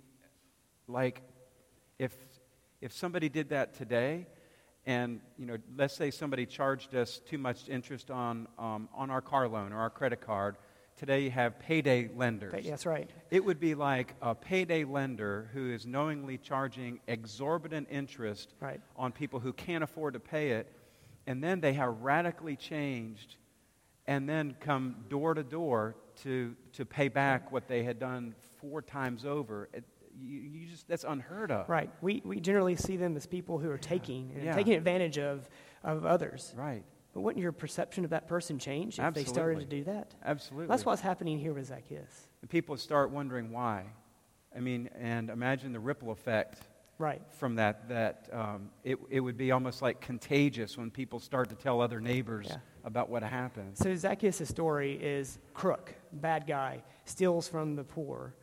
like 0.88 1.22
if, 1.98 2.14
if 2.80 2.94
somebody 2.94 3.28
did 3.28 3.50
that 3.50 3.74
today, 3.74 4.28
and, 4.86 5.20
you 5.40 5.48
know, 5.48 5.58
let's 5.76 5.96
say 5.96 6.12
somebody 6.12 6.46
charged 6.46 6.94
us 6.94 7.20
too 7.26 7.40
much 7.40 7.68
interest 7.68 8.12
on, 8.12 8.48
um, 8.60 8.88
on 8.94 9.10
our 9.10 9.22
car 9.22 9.48
loan 9.48 9.74
or 9.74 9.80
our 9.80 9.90
credit 9.90 10.22
card. 10.22 10.58
Today 10.98 11.22
you 11.24 11.32
have 11.32 11.60
payday 11.60 12.10
lenders. 12.16 12.52
But, 12.54 12.64
that's 12.64 12.86
right. 12.86 13.10
It 13.30 13.44
would 13.44 13.60
be 13.60 13.76
like 13.76 14.14
a 14.22 14.34
payday 14.34 14.86
lender 14.86 15.50
who 15.54 15.70
is 15.72 15.86
knowingly 15.86 16.38
charging 16.38 17.00
exorbitant 17.08 17.88
interest 17.92 18.54
Right. 18.62 18.80
on 18.96 19.12
people 19.12 19.40
who 19.42 19.52
can't 19.52 19.84
afford 19.84 20.14
to 20.14 20.20
pay 20.22 20.52
it, 20.52 20.72
and 21.28 21.44
then 21.44 21.60
they 21.60 21.74
have 21.74 22.00
radically 22.02 22.56
changed 22.56 23.36
and 24.08 24.30
then 24.30 24.56
come 24.62 24.96
door 25.10 25.34
to 25.34 25.44
door 25.44 25.96
to, 26.24 26.56
to 26.74 26.86
pay 26.86 27.10
back 27.10 27.52
what 27.52 27.68
they 27.68 27.84
had 27.84 28.00
done 28.00 28.34
four 28.62 28.82
times 28.82 29.26
over. 29.26 29.68
It, 29.74 29.84
you, 30.18 30.40
you 30.40 30.68
just, 30.68 30.88
that's 30.88 31.04
unheard 31.04 31.52
of. 31.52 31.68
Right. 31.68 31.90
We, 32.02 32.22
we 32.24 32.40
generally 32.40 32.78
see 32.78 32.96
them 32.96 33.18
as 33.18 33.26
people 33.26 33.58
who 33.60 33.70
are 33.70 33.78
taking 33.78 34.32
and 34.34 34.44
Yeah. 34.46 34.56
taking 34.56 34.74
advantage 34.76 35.18
of, 35.18 35.50
of 35.84 36.06
others. 36.06 36.54
Right. 36.56 36.84
But 37.16 37.22
wouldn't 37.22 37.42
your 37.42 37.54
perception 37.54 38.04
of 38.04 38.10
that 38.10 38.28
person 38.28 38.60
change 38.60 39.00
if 39.00 39.14
they 39.14 39.24
started 39.24 39.62
to 39.62 39.66
do 39.66 39.86
that? 39.86 40.14
Absolutely. 40.24 40.68
That's 40.68 40.86
what's 40.86 41.02
happening 41.02 41.40
here 41.40 41.54
with 41.54 41.68
Zacchaeus. 41.68 42.28
And 42.42 42.50
people 42.50 42.76
start 42.76 43.10
wondering 43.10 43.52
why. 43.52 43.86
I 44.54 44.60
mean, 44.60 44.90
and 45.00 45.30
imagine 45.30 45.72
the 45.72 45.80
ripple 45.80 46.12
effect 46.12 46.60
Right. 46.98 47.22
from 47.32 47.56
that, 47.56 47.88
that 47.88 48.30
um, 48.34 48.70
it, 48.84 48.98
it 49.10 49.22
would 49.22 49.38
be 49.38 49.52
almost 49.52 49.82
like 49.82 50.02
contagious 50.02 50.78
when 50.78 50.92
people 50.92 51.22
start 51.22 51.48
to 51.50 51.56
tell 51.56 51.80
other 51.80 52.02
neighbors 52.02 52.48
Yeah. 52.50 52.58
about 52.84 53.10
what 53.10 53.24
happened. 53.24 53.78
So 53.78 53.96
Zacchaeus' 53.96 54.48
story 54.50 54.94
is 55.02 55.40
crook, 55.54 55.96
bad 56.12 56.46
guy, 56.46 56.84
steals 57.06 57.48
from 57.48 57.76
the 57.78 57.84
poor. 57.86 58.36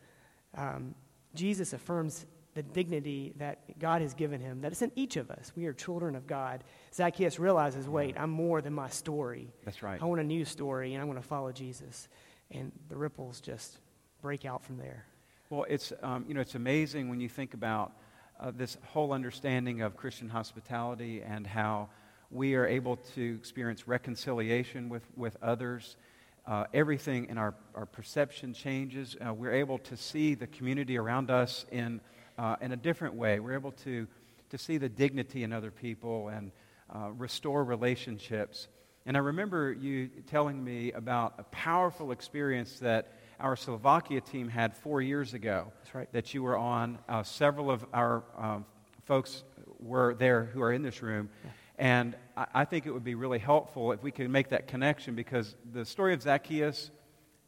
Um, 0.55 0.95
Jesus 1.35 1.73
affirms 1.73 2.25
the 2.53 2.63
dignity 2.63 3.33
that 3.37 3.79
God 3.79 4.01
has 4.01 4.13
given 4.13 4.39
him, 4.39 4.61
that 4.61 4.71
it's 4.71 4.81
in 4.81 4.91
each 4.95 5.17
of 5.17 5.31
us. 5.31 5.51
We 5.55 5.65
are 5.65 5.73
children 5.73 6.15
of 6.15 6.27
God. 6.27 6.63
Zacchaeus 6.93 7.39
realizes, 7.39 7.89
wait, 7.89 8.15
I'm 8.17 8.29
more 8.29 8.61
than 8.61 8.73
my 8.73 8.89
story. 8.89 9.51
That's 9.65 9.81
right. 9.81 10.01
I 10.01 10.05
want 10.05 10.21
a 10.21 10.23
new 10.23 10.45
story, 10.45 10.93
and 10.93 11.01
I 11.01 11.05
want 11.05 11.19
to 11.21 11.27
follow 11.27 11.51
Jesus. 11.51 12.07
And 12.51 12.71
the 12.89 12.95
ripples 12.95 13.41
just 13.41 13.79
break 14.21 14.45
out 14.45 14.63
from 14.63 14.77
there. 14.77 15.05
Well, 15.49 15.65
it's, 15.67 15.91
um, 16.01 16.25
you 16.27 16.33
know, 16.33 16.41
it's 16.41 16.55
amazing 16.55 17.09
when 17.09 17.19
you 17.19 17.29
think 17.29 17.53
about 17.53 17.93
uh, 18.39 18.51
this 18.55 18.77
whole 18.85 19.13
understanding 19.13 19.81
of 19.81 19.95
Christian 19.95 20.29
hospitality 20.29 21.21
and 21.21 21.47
how 21.47 21.89
we 22.29 22.55
are 22.55 22.65
able 22.65 22.97
to 23.15 23.35
experience 23.39 23.87
reconciliation 23.87 24.89
with, 24.89 25.03
with 25.15 25.37
others. 25.41 25.97
Uh, 26.45 26.65
everything 26.73 27.25
in 27.29 27.37
our, 27.37 27.55
our 27.73 27.85
perception 27.85 28.53
changes. 28.53 29.15
Uh, 29.25 29.33
we're 29.33 29.53
able 29.53 29.77
to 29.77 29.95
see 29.95 30.35
the 30.35 30.47
community 30.47 30.97
around 30.97 31.31
us 31.31 31.65
in, 31.71 32.01
uh, 32.37 32.55
in 32.61 32.71
a 32.71 32.75
different 32.75 33.15
way. 33.15 33.39
We're 33.39 33.53
able 33.53 33.71
to, 33.83 34.07
to 34.49 34.57
see 34.57 34.77
the 34.77 34.89
dignity 34.89 35.43
in 35.43 35.53
other 35.53 35.71
people 35.71 36.29
and 36.29 36.51
uh, 36.93 37.11
restore 37.11 37.63
relationships. 37.63 38.67
And 39.05 39.17
I 39.17 39.19
remember 39.19 39.73
you 39.73 40.09
telling 40.27 40.63
me 40.63 40.91
about 40.93 41.35
a 41.37 41.43
powerful 41.43 42.11
experience 42.11 42.79
that 42.79 43.13
our 43.39 43.55
Slovakia 43.55 44.21
team 44.21 44.47
had 44.47 44.75
four 44.75 45.01
years 45.01 45.33
ago. 45.33 45.71
That's 45.83 45.95
right. 45.95 46.13
That 46.13 46.33
you 46.33 46.43
were 46.43 46.57
on. 46.57 46.99
Uh, 47.09 47.23
several 47.23 47.69
of 47.69 47.85
our 47.93 48.23
um, 48.37 48.65
folks 49.05 49.43
were 49.79 50.13
there 50.15 50.45
who 50.45 50.61
are 50.61 50.71
in 50.71 50.81
this 50.81 51.01
room. 51.01 51.29
And 51.77 52.15
I, 52.37 52.45
I 52.53 52.65
think 52.65 52.85
it 52.85 52.91
would 52.91 53.03
be 53.03 53.15
really 53.15 53.39
helpful 53.39 53.91
if 53.91 54.01
we 54.01 54.11
could 54.11 54.29
make 54.29 54.49
that 54.49 54.67
connection 54.67 55.15
because 55.15 55.55
the 55.73 55.85
story 55.85 56.13
of 56.13 56.21
Zacchaeus, 56.21 56.91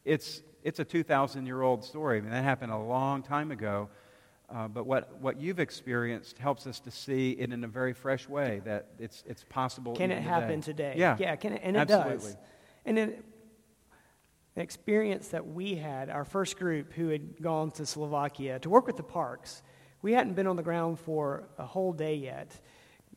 it's, 0.04 0.42
it's 0.62 0.80
a 0.80 0.84
2,000 0.84 1.46
year 1.46 1.62
old 1.62 1.84
story. 1.84 2.18
I 2.18 2.20
mean, 2.20 2.30
that 2.30 2.44
happened 2.44 2.72
a 2.72 2.78
long 2.78 3.22
time 3.22 3.50
ago. 3.50 3.88
Uh, 4.48 4.68
but 4.68 4.86
what, 4.86 5.20
what 5.20 5.40
you've 5.40 5.58
experienced 5.58 6.38
helps 6.38 6.66
us 6.66 6.78
to 6.78 6.90
see 6.90 7.32
it 7.32 7.52
in 7.52 7.64
a 7.64 7.68
very 7.68 7.92
fresh 7.92 8.28
way 8.28 8.60
that 8.64 8.90
it's, 8.98 9.24
it's 9.26 9.44
possible. 9.48 9.96
Can 9.96 10.12
it 10.12 10.22
happen 10.22 10.60
today? 10.60 10.94
Yeah. 10.96 11.16
Yeah, 11.18 11.34
can 11.36 11.54
it, 11.54 11.62
and 11.64 11.76
it 11.76 11.80
Absolutely. 11.90 12.28
does. 12.28 12.36
And 12.84 12.96
then 12.96 13.14
an 14.54 14.62
experience 14.62 15.28
that 15.28 15.46
we 15.46 15.74
had, 15.74 16.10
our 16.10 16.24
first 16.24 16.58
group 16.58 16.92
who 16.92 17.08
had 17.08 17.42
gone 17.42 17.72
to 17.72 17.84
Slovakia 17.84 18.60
to 18.60 18.70
work 18.70 18.86
with 18.86 18.96
the 18.96 19.02
parks, 19.02 19.62
we 20.00 20.12
hadn't 20.12 20.34
been 20.34 20.46
on 20.46 20.54
the 20.54 20.62
ground 20.62 21.00
for 21.00 21.48
a 21.58 21.66
whole 21.66 21.92
day 21.92 22.14
yet. 22.14 22.52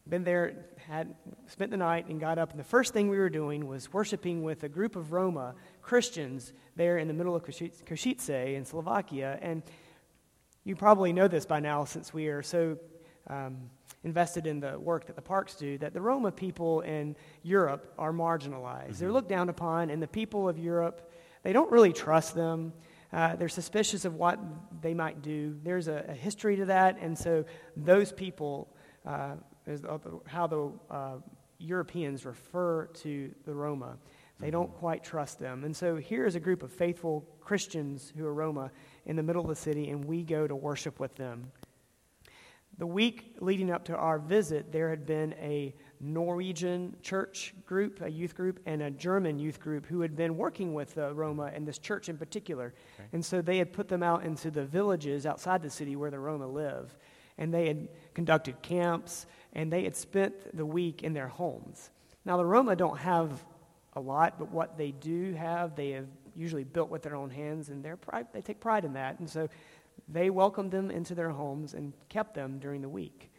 Been 0.07 0.24
there, 0.24 0.65
had 0.88 1.13
spent 1.45 1.69
the 1.69 1.77
night, 1.77 2.07
and 2.07 2.19
got 2.19 2.39
up. 2.39 2.50
And 2.50 2.59
the 2.59 2.63
first 2.63 2.93
thing 2.93 3.09
we 3.09 3.19
were 3.19 3.29
doing 3.29 3.67
was 3.67 3.93
worshiping 3.93 4.41
with 4.41 4.63
a 4.63 4.69
group 4.69 4.95
of 4.95 5.12
Roma 5.12 5.53
Christians 5.83 6.51
there 6.75 6.98
in 6.98 7.07
the 7.07 7.13
middle 7.13 7.36
of 7.36 7.43
Košice 7.43 8.55
in 8.55 8.65
Slovakia. 8.65 9.38
And 9.39 9.62
you 10.69 10.75
probably 10.75 11.11
know 11.11 11.27
this 11.27 11.47
by 11.47 11.59
now 11.59 11.83
since 11.83 12.13
we 12.13 12.27
are 12.27 12.43
so 12.43 12.77
um, 13.27 13.71
invested 14.03 14.45
in 14.45 14.59
the 14.59 14.79
work 14.79 15.07
that 15.07 15.15
the 15.15 15.21
parks 15.21 15.55
do 15.55 15.79
that 15.79 15.95
the 15.95 15.99
Roma 15.99 16.31
people 16.31 16.81
in 16.81 17.15
Europe 17.41 17.91
are 17.97 18.13
marginalized. 18.13 18.99
They're 18.99 19.11
looked 19.11 19.29
down 19.29 19.49
upon, 19.49 19.89
and 19.89 19.99
the 19.99 20.07
people 20.07 20.47
of 20.47 20.59
Europe, 20.59 21.11
they 21.41 21.53
don't 21.53 21.71
really 21.71 21.91
trust 21.91 22.35
them. 22.35 22.71
Uh, 23.11 23.35
they're 23.35 23.49
suspicious 23.49 24.05
of 24.05 24.13
what 24.13 24.39
they 24.83 24.93
might 24.93 25.23
do. 25.23 25.57
There's 25.63 25.88
a, 25.88 26.05
a 26.07 26.13
history 26.13 26.55
to 26.57 26.65
that, 26.65 26.99
and 27.01 27.17
so 27.17 27.45
those 27.75 28.11
people, 28.11 28.71
uh, 29.07 29.38
is 29.65 29.81
how 30.27 30.45
the 30.45 30.71
uh, 30.91 31.15
Europeans 31.57 32.27
refer 32.27 32.85
to 33.01 33.33
the 33.43 33.55
Roma. 33.55 33.97
They 34.39 34.51
don't 34.51 34.71
quite 34.75 35.03
trust 35.03 35.39
them. 35.39 35.63
And 35.63 35.75
so 35.75 35.95
here 35.95 36.27
is 36.27 36.35
a 36.35 36.39
group 36.39 36.61
of 36.61 36.71
faithful 36.71 37.25
Christians 37.41 38.13
who 38.15 38.23
are 38.25 38.33
Roma 38.33 38.71
in 39.06 39.15
the 39.15 39.24
middle 39.24 39.41
of 39.41 39.48
the 39.48 39.56
city, 39.56 39.89
and 39.89 40.06
we 40.06 40.24
go 40.24 40.48
to 40.48 40.56
worship 40.56 41.00
with 41.00 41.15
them. 41.15 41.51
The 42.77 42.88
week 42.88 43.36
leading 43.41 43.72
up 43.72 43.84
to 43.86 43.96
our 43.96 44.20
visit, 44.20 44.72
there 44.72 44.89
had 44.89 45.06
been 45.06 45.34
a 45.34 45.75
Norwegian 46.00 46.96
church 47.01 47.53
group, 47.65 48.01
a 48.01 48.10
youth 48.10 48.36
group, 48.36 48.62
and 48.65 48.82
a 48.82 48.89
German 48.89 49.38
youth 49.38 49.60
group 49.60 49.86
who 49.86 50.00
had 50.00 50.15
been 50.15 50.38
working 50.38 50.74
with 50.74 50.96
the 50.96 51.13
Roma 51.13 51.51
and 51.53 51.68
this 51.68 51.77
church 51.77 52.08
in 52.08 52.18
particular. 52.18 52.74
And 53.12 53.25
so 53.25 53.41
they 53.41 53.58
had 53.58 53.74
put 53.74 53.89
them 53.89 54.01
out 54.01 54.24
into 54.24 54.50
the 54.50 54.63
villages 54.63 55.25
outside 55.25 55.62
the 55.62 55.70
city 55.70 55.98
where 55.98 56.10
the 56.10 56.20
Roma 56.20 56.48
live. 56.48 56.98
And 57.38 57.53
they 57.53 57.68
had 57.68 57.89
conducted 58.13 58.62
camps, 58.62 59.25
and 59.51 59.72
they 59.72 59.84
had 59.84 59.96
spent 59.96 60.56
the 60.56 60.65
week 60.65 61.03
in 61.03 61.12
their 61.13 61.27
homes. 61.27 61.89
Now, 62.24 62.38
the 62.38 62.46
Roma 62.46 62.77
don't 62.77 63.00
have 63.00 63.44
a 63.94 64.00
lot, 64.00 64.39
but 64.39 64.51
what 64.51 64.77
they 64.77 64.91
do 64.91 65.34
have, 65.34 65.75
they 65.75 65.91
have 65.91 66.08
usually 66.36 66.63
built 66.63 66.89
with 66.89 67.01
their 67.01 67.15
own 67.15 67.29
hands, 67.29 67.69
and 67.69 67.83
they're 67.83 67.98
pride, 67.98 68.27
they 68.33 68.41
take 68.41 68.59
pride 68.59 68.86
in 68.86 68.93
that. 68.93 69.19
And 69.19 69.29
so 69.29 69.50
they 70.07 70.29
welcomed 70.29 70.71
them 70.71 70.91
into 70.91 71.15
their 71.15 71.29
homes 71.29 71.74
and 71.74 71.93
kept 72.09 72.33
them 72.33 72.59
during 72.59 72.81
the 72.81 72.89
week. 72.89 73.31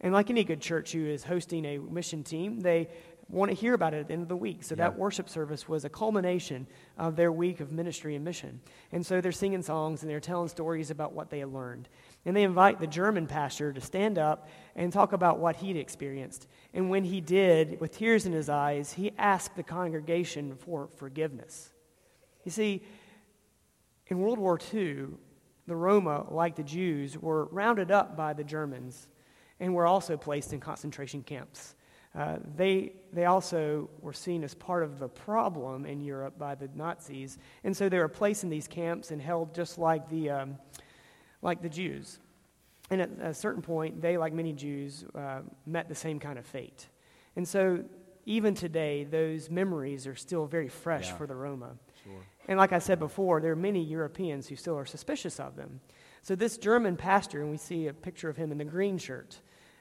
And 0.00 0.12
like 0.12 0.30
any 0.30 0.44
good 0.44 0.60
church 0.60 0.92
who 0.92 1.06
is 1.06 1.24
hosting 1.24 1.64
a 1.64 1.78
mission 1.78 2.22
team, 2.22 2.60
they 2.60 2.88
want 3.28 3.50
to 3.50 3.56
hear 3.56 3.74
about 3.74 3.92
it 3.92 3.98
at 3.98 4.08
the 4.08 4.12
end 4.12 4.22
of 4.22 4.28
the 4.28 4.36
week. 4.36 4.62
So 4.62 4.74
that 4.76 4.96
worship 4.96 5.28
service 5.28 5.68
was 5.68 5.84
a 5.84 5.88
culmination 5.88 6.66
of 6.96 7.16
their 7.16 7.32
week 7.32 7.60
of 7.60 7.72
ministry 7.72 8.14
and 8.14 8.24
mission. 8.24 8.60
And 8.92 9.04
so 9.04 9.20
they're 9.20 9.32
singing 9.32 9.62
songs 9.62 10.02
and 10.02 10.10
they're 10.10 10.20
telling 10.20 10.48
stories 10.48 10.90
about 10.90 11.12
what 11.12 11.30
they 11.30 11.40
had 11.40 11.52
learned. 11.52 11.88
And 12.24 12.36
they 12.36 12.44
invite 12.44 12.78
the 12.78 12.86
German 12.86 13.26
pastor 13.26 13.72
to 13.72 13.80
stand 13.80 14.18
up 14.18 14.48
and 14.76 14.92
talk 14.92 15.12
about 15.12 15.38
what 15.38 15.56
he'd 15.56 15.76
experienced. 15.76 16.46
And 16.72 16.88
when 16.88 17.04
he 17.04 17.20
did, 17.20 17.80
with 17.80 17.96
tears 17.96 18.26
in 18.26 18.32
his 18.32 18.48
eyes, 18.48 18.92
he 18.92 19.12
asked 19.18 19.56
the 19.56 19.62
congregation 19.62 20.54
for 20.56 20.88
forgiveness. 20.96 21.72
You 22.46 22.52
see, 22.52 22.82
in 24.06 24.20
World 24.20 24.38
War 24.38 24.56
II, 24.72 25.08
the 25.66 25.74
Roma, 25.74 26.26
like 26.30 26.54
the 26.54 26.62
Jews, 26.62 27.18
were 27.18 27.46
rounded 27.46 27.90
up 27.90 28.16
by 28.16 28.32
the 28.34 28.44
Germans 28.44 29.08
and 29.58 29.74
were 29.74 29.84
also 29.86 30.16
placed 30.16 30.52
in 30.52 30.60
concentration 30.60 31.24
camps. 31.24 31.74
Uh, 32.14 32.36
they, 32.54 32.92
they 33.12 33.24
also 33.24 33.90
were 34.00 34.12
seen 34.12 34.44
as 34.44 34.54
part 34.54 34.84
of 34.84 35.00
the 35.00 35.08
problem 35.08 35.84
in 35.86 36.00
Europe 36.00 36.38
by 36.38 36.54
the 36.54 36.68
Nazis, 36.74 37.36
and 37.64 37.76
so 37.76 37.88
they 37.88 37.98
were 37.98 38.06
placed 38.08 38.44
in 38.44 38.48
these 38.48 38.68
camps 38.68 39.10
and 39.10 39.20
held 39.20 39.52
just 39.52 39.76
like 39.76 40.08
the, 40.08 40.30
um, 40.30 40.56
like 41.42 41.60
the 41.60 41.68
Jews. 41.68 42.20
And 42.90 43.00
at 43.02 43.10
a 43.20 43.34
certain 43.34 43.60
point, 43.60 44.00
they, 44.00 44.16
like 44.18 44.32
many 44.32 44.52
Jews, 44.52 45.04
uh, 45.16 45.40
met 45.66 45.88
the 45.88 45.96
same 45.96 46.20
kind 46.20 46.38
of 46.38 46.46
fate. 46.46 46.86
And 47.34 47.46
so 47.46 47.82
even 48.24 48.54
today, 48.54 49.02
those 49.02 49.50
memories 49.50 50.06
are 50.06 50.14
still 50.14 50.46
very 50.46 50.68
fresh 50.68 51.08
Yeah. 51.08 51.16
for 51.16 51.26
the 51.26 51.34
Roma. 51.34 51.76
Sure. 52.06 52.22
And 52.48 52.58
like 52.58 52.72
I 52.72 52.78
said 52.78 52.98
before, 52.98 53.40
there 53.40 53.52
are 53.52 53.56
many 53.56 53.82
Europeans 53.82 54.46
who 54.46 54.56
still 54.56 54.78
are 54.78 54.86
suspicious 54.86 55.40
of 55.40 55.56
them. 55.56 55.80
So 56.22 56.34
this 56.34 56.58
German 56.58 56.96
pastor, 56.96 57.42
and 57.42 57.50
we 57.50 57.56
see 57.56 57.88
a 57.88 57.92
picture 57.92 58.28
of 58.28 58.36
him 58.36 58.52
in 58.52 58.58
the 58.58 58.64
green 58.64 58.98
shirt, 58.98 59.40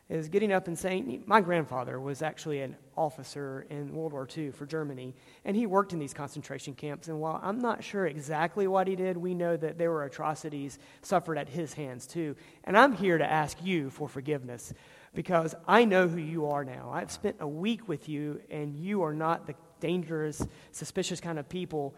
is 0.09 0.29
getting 0.29 0.51
up 0.51 0.67
and 0.67 0.77
saying, 0.77 1.23
My 1.25 1.41
grandfather 1.41 1.99
was 1.99 2.21
actually 2.21 2.61
an 2.61 2.75
officer 2.95 3.65
in 3.69 3.93
World 3.93 4.13
War 4.13 4.27
II 4.37 4.51
for 4.51 4.65
Germany, 4.65 5.15
and 5.43 5.55
he 5.55 5.65
worked 5.65 5.93
in 5.93 5.99
these 5.99 6.13
concentration 6.13 6.75
camps. 6.75 7.07
And 7.07 7.19
while 7.19 7.39
I'm 7.41 7.59
not 7.59 7.83
sure 7.83 8.05
exactly 8.05 8.67
what 8.67 8.87
he 8.87 8.95
did, 8.95 9.17
we 9.17 9.33
know 9.33 9.57
that 9.57 9.77
there 9.77 9.91
were 9.91 10.03
atrocities 10.03 10.77
suffered 11.01 11.37
at 11.37 11.49
his 11.49 11.73
hands 11.73 12.05
too. 12.05 12.35
And 12.63 12.77
I'm 12.77 12.93
here 12.93 13.17
to 13.17 13.29
ask 13.29 13.57
you 13.63 13.89
for 13.89 14.07
forgiveness 14.07 14.73
because 15.15 15.55
I 15.67 15.85
know 15.85 16.07
who 16.07 16.19
you 16.19 16.47
are 16.47 16.63
now. 16.63 16.91
I've 16.93 17.11
spent 17.11 17.37
a 17.39 17.47
week 17.47 17.87
with 17.87 18.07
you, 18.07 18.41
and 18.51 18.75
you 18.75 19.01
are 19.01 19.13
not 19.13 19.47
the 19.47 19.55
dangerous, 19.79 20.45
suspicious 20.71 21.19
kind 21.19 21.39
of 21.39 21.49
people 21.49 21.95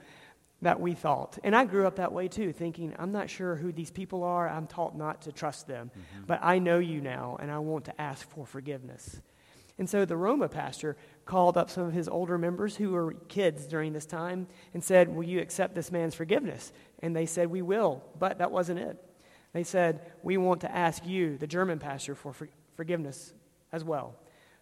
that 0.61 0.79
we 0.79 0.93
thought. 0.93 1.37
And 1.43 1.55
I 1.55 1.65
grew 1.65 1.85
up 1.85 1.97
that 1.97 2.11
way 2.11 2.27
too, 2.27 2.51
thinking, 2.51 2.95
I'm 2.97 3.11
not 3.11 3.29
sure 3.29 3.55
who 3.55 3.71
these 3.71 3.91
people 3.91 4.23
are. 4.23 4.49
I'm 4.49 4.65
taught 4.67 4.97
not 4.97 5.23
to 5.23 5.31
trust 5.31 5.67
them. 5.67 5.91
Mm-hmm. 5.91 6.25
But 6.25 6.39
I 6.41 6.59
know 6.59 6.79
you 6.79 6.99
now, 6.99 7.37
and 7.39 7.51
I 7.51 7.59
want 7.59 7.85
to 7.85 8.01
ask 8.01 8.27
for 8.29 8.45
forgiveness. 8.45 9.21
And 9.79 9.87
so 9.87 10.05
the 10.05 10.17
Roma 10.17 10.49
pastor 10.49 10.97
called 11.25 11.55
up 11.57 11.69
some 11.69 11.83
of 11.83 11.93
his 11.93 12.09
older 12.09 12.37
members 12.37 12.75
who 12.75 12.91
were 12.91 13.13
kids 13.27 13.67
during 13.67 13.93
this 13.93 14.07
time 14.07 14.47
and 14.73 14.83
said, 14.83 15.07
Will 15.13 15.23
you 15.23 15.39
accept 15.39 15.75
this 15.75 15.91
man's 15.91 16.15
forgiveness? 16.15 16.71
And 16.99 17.15
they 17.15 17.27
said, 17.27 17.47
We 17.51 17.61
will. 17.61 18.03
But 18.17 18.39
that 18.39 18.51
wasn't 18.51 18.79
it. 18.79 18.97
They 19.53 19.63
said, 19.63 20.11
We 20.23 20.37
want 20.37 20.61
to 20.61 20.75
ask 20.75 21.05
you, 21.05 21.37
the 21.37 21.45
German 21.45 21.77
pastor, 21.77 22.15
for 22.15 22.33
for- 22.33 22.49
forgiveness 22.75 23.33
as 23.71 23.83
well. 23.83 24.15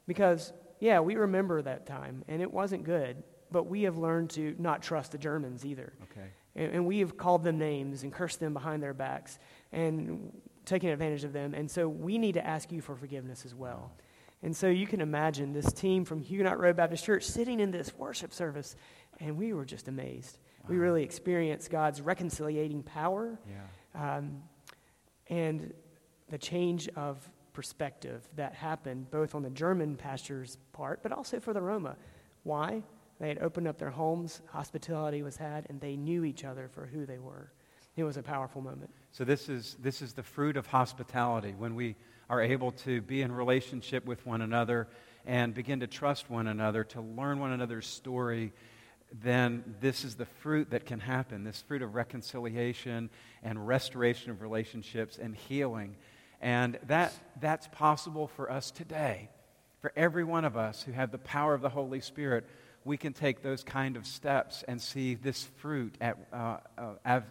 Because, 0.08 0.52
yeah, 0.80 1.00
we 1.00 1.16
remember 1.16 1.62
that 1.62 1.86
time, 1.86 2.24
and 2.28 2.42
it 2.42 2.52
wasn't 2.52 2.84
good, 2.84 3.24
but 3.56 3.68
we 3.68 3.84
have 3.84 3.98
learned 3.98 4.30
to 4.32 4.54
not 4.60 4.84
trust 4.84 5.14
the 5.14 5.18
Germans 5.18 5.66
either. 5.66 5.94
Okay. 6.12 6.28
And, 6.58 6.74
and 6.74 6.86
we 6.86 7.00
have 7.00 7.16
called 7.16 7.42
them 7.42 7.58
names 7.58 8.04
and 8.04 8.12
cursed 8.12 8.42
them 8.42 8.54
behind 8.54 8.84
their 8.84 8.94
backs 8.94 9.40
and 9.72 10.30
taken 10.66 10.90
advantage 10.90 11.24
of 11.24 11.32
them. 11.32 11.54
And 11.54 11.72
so 11.72 11.88
we 11.88 12.18
need 12.18 12.34
to 12.34 12.46
ask 12.46 12.70
you 12.70 12.82
for 12.82 12.98
forgiveness 12.98 13.46
as 13.46 13.56
well. 13.56 13.94
And 14.44 14.54
so 14.54 14.68
you 14.68 14.86
can 14.86 15.00
imagine 15.00 15.54
this 15.54 15.72
team 15.72 16.04
from 16.04 16.20
Huguenot 16.20 16.60
Road 16.60 16.76
Baptist 16.76 17.06
Church 17.06 17.24
sitting 17.24 17.62
in 17.62 17.72
this 17.72 17.96
worship 17.96 18.34
service, 18.34 18.76
and 19.22 19.38
we 19.38 19.54
were 19.54 19.64
just 19.64 19.88
amazed. 19.88 20.38
We 20.68 20.76
really 20.76 21.04
experienced 21.04 21.70
God's 21.70 22.02
reconciliating 22.02 22.84
power 22.84 23.40
Yeah. 23.50 24.18
um, 24.18 24.44
and 25.28 25.74
the 26.28 26.38
change 26.38 26.90
of 26.98 27.26
perspective 27.54 28.28
that 28.36 28.54
happened 28.54 29.10
both 29.12 29.34
on 29.34 29.44
the 29.44 29.50
German 29.50 29.96
pastor's 29.96 30.58
part, 30.74 31.02
but 31.04 31.14
also 31.14 31.40
for 31.40 31.54
the 31.54 31.62
Roma. 31.62 31.96
Why? 32.44 32.84
They 33.20 33.30
had 33.30 33.40
opened 33.40 33.68
up 33.68 33.78
their 33.78 33.92
homes, 33.92 34.42
hospitality 34.48 35.24
was 35.24 35.38
had, 35.38 35.66
and 35.70 35.80
they 35.80 35.96
knew 35.96 36.24
each 36.24 36.44
other 36.44 36.68
for 36.68 36.86
who 36.86 37.06
they 37.06 37.18
were. 37.18 37.52
It 37.96 38.04
was 38.04 38.18
a 38.18 38.24
powerful 38.24 38.62
moment. 38.62 38.90
So 39.12 39.24
this 39.24 39.48
is 39.48 39.78
this 39.82 40.02
is 40.02 40.14
the 40.14 40.24
fruit 40.24 40.58
of 40.58 40.68
hospitality 40.68 41.56
when 41.58 41.76
we 41.76 41.96
are 42.30 42.42
able 42.42 42.72
to 42.72 43.02
be 43.02 43.22
in 43.22 43.32
relationship 43.32 44.06
with 44.06 44.26
one 44.26 44.42
another 44.42 44.88
and 45.26 45.54
begin 45.54 45.80
to 45.80 45.88
trust 45.88 46.30
one 46.30 46.48
another, 46.48 46.84
to 46.84 47.02
learn 47.02 47.40
one 47.40 47.52
another's 47.52 47.88
story, 47.88 48.54
then 49.22 49.64
this 49.80 50.04
is 50.04 50.16
the 50.16 50.26
fruit 50.26 50.72
that 50.72 50.86
can 50.86 51.00
happen. 51.00 51.44
This 51.44 51.62
fruit 51.62 51.82
of 51.82 51.96
reconciliation 51.96 53.10
and 53.44 53.68
restoration 53.68 54.32
of 54.32 54.42
relationships 54.42 55.18
and 55.18 55.36
healing. 55.36 55.96
And 56.42 56.78
that 56.88 57.14
that's 57.40 57.68
possible 57.70 58.28
for 58.28 58.52
us 58.52 58.72
today. 58.72 59.30
For 59.82 59.92
every 59.96 60.24
one 60.24 60.46
of 60.46 60.58
us 60.58 60.84
who 60.84 60.92
have 60.92 61.12
the 61.12 61.18
power 61.20 61.54
of 61.54 61.62
the 61.62 61.70
Holy 61.70 62.02
Spirit, 62.02 62.46
we 62.86 62.98
can 62.98 63.14
take 63.14 63.42
those 63.42 63.64
kind 63.64 63.98
of 63.98 64.06
steps 64.06 64.64
and 64.68 64.80
see 64.80 65.16
this 65.16 65.44
fruit 65.58 65.96
at, 66.00 66.18
uh, 66.32 66.58
uh, 66.78 66.92
av- 67.06 67.24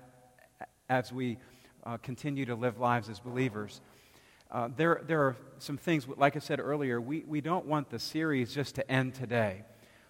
as 0.89 1.13
we 1.13 1.39
uh, 1.87 1.97
continue 1.99 2.45
to 2.45 2.57
live 2.57 2.81
lives 2.81 3.09
as 3.09 3.21
believers. 3.21 3.81
Uh, 4.51 4.69
there, 4.77 5.01
there 5.07 5.21
are 5.23 5.37
some 5.59 5.77
things, 5.77 6.07
like 6.17 6.35
I 6.35 6.41
said 6.41 6.59
earlier, 6.59 7.01
we, 7.01 7.25
we 7.27 7.41
don't 7.41 7.67
want 7.67 7.89
the 7.89 8.01
series 8.01 8.53
just 8.53 8.75
to 8.75 8.91
end 8.91 9.15
today. 9.15 9.63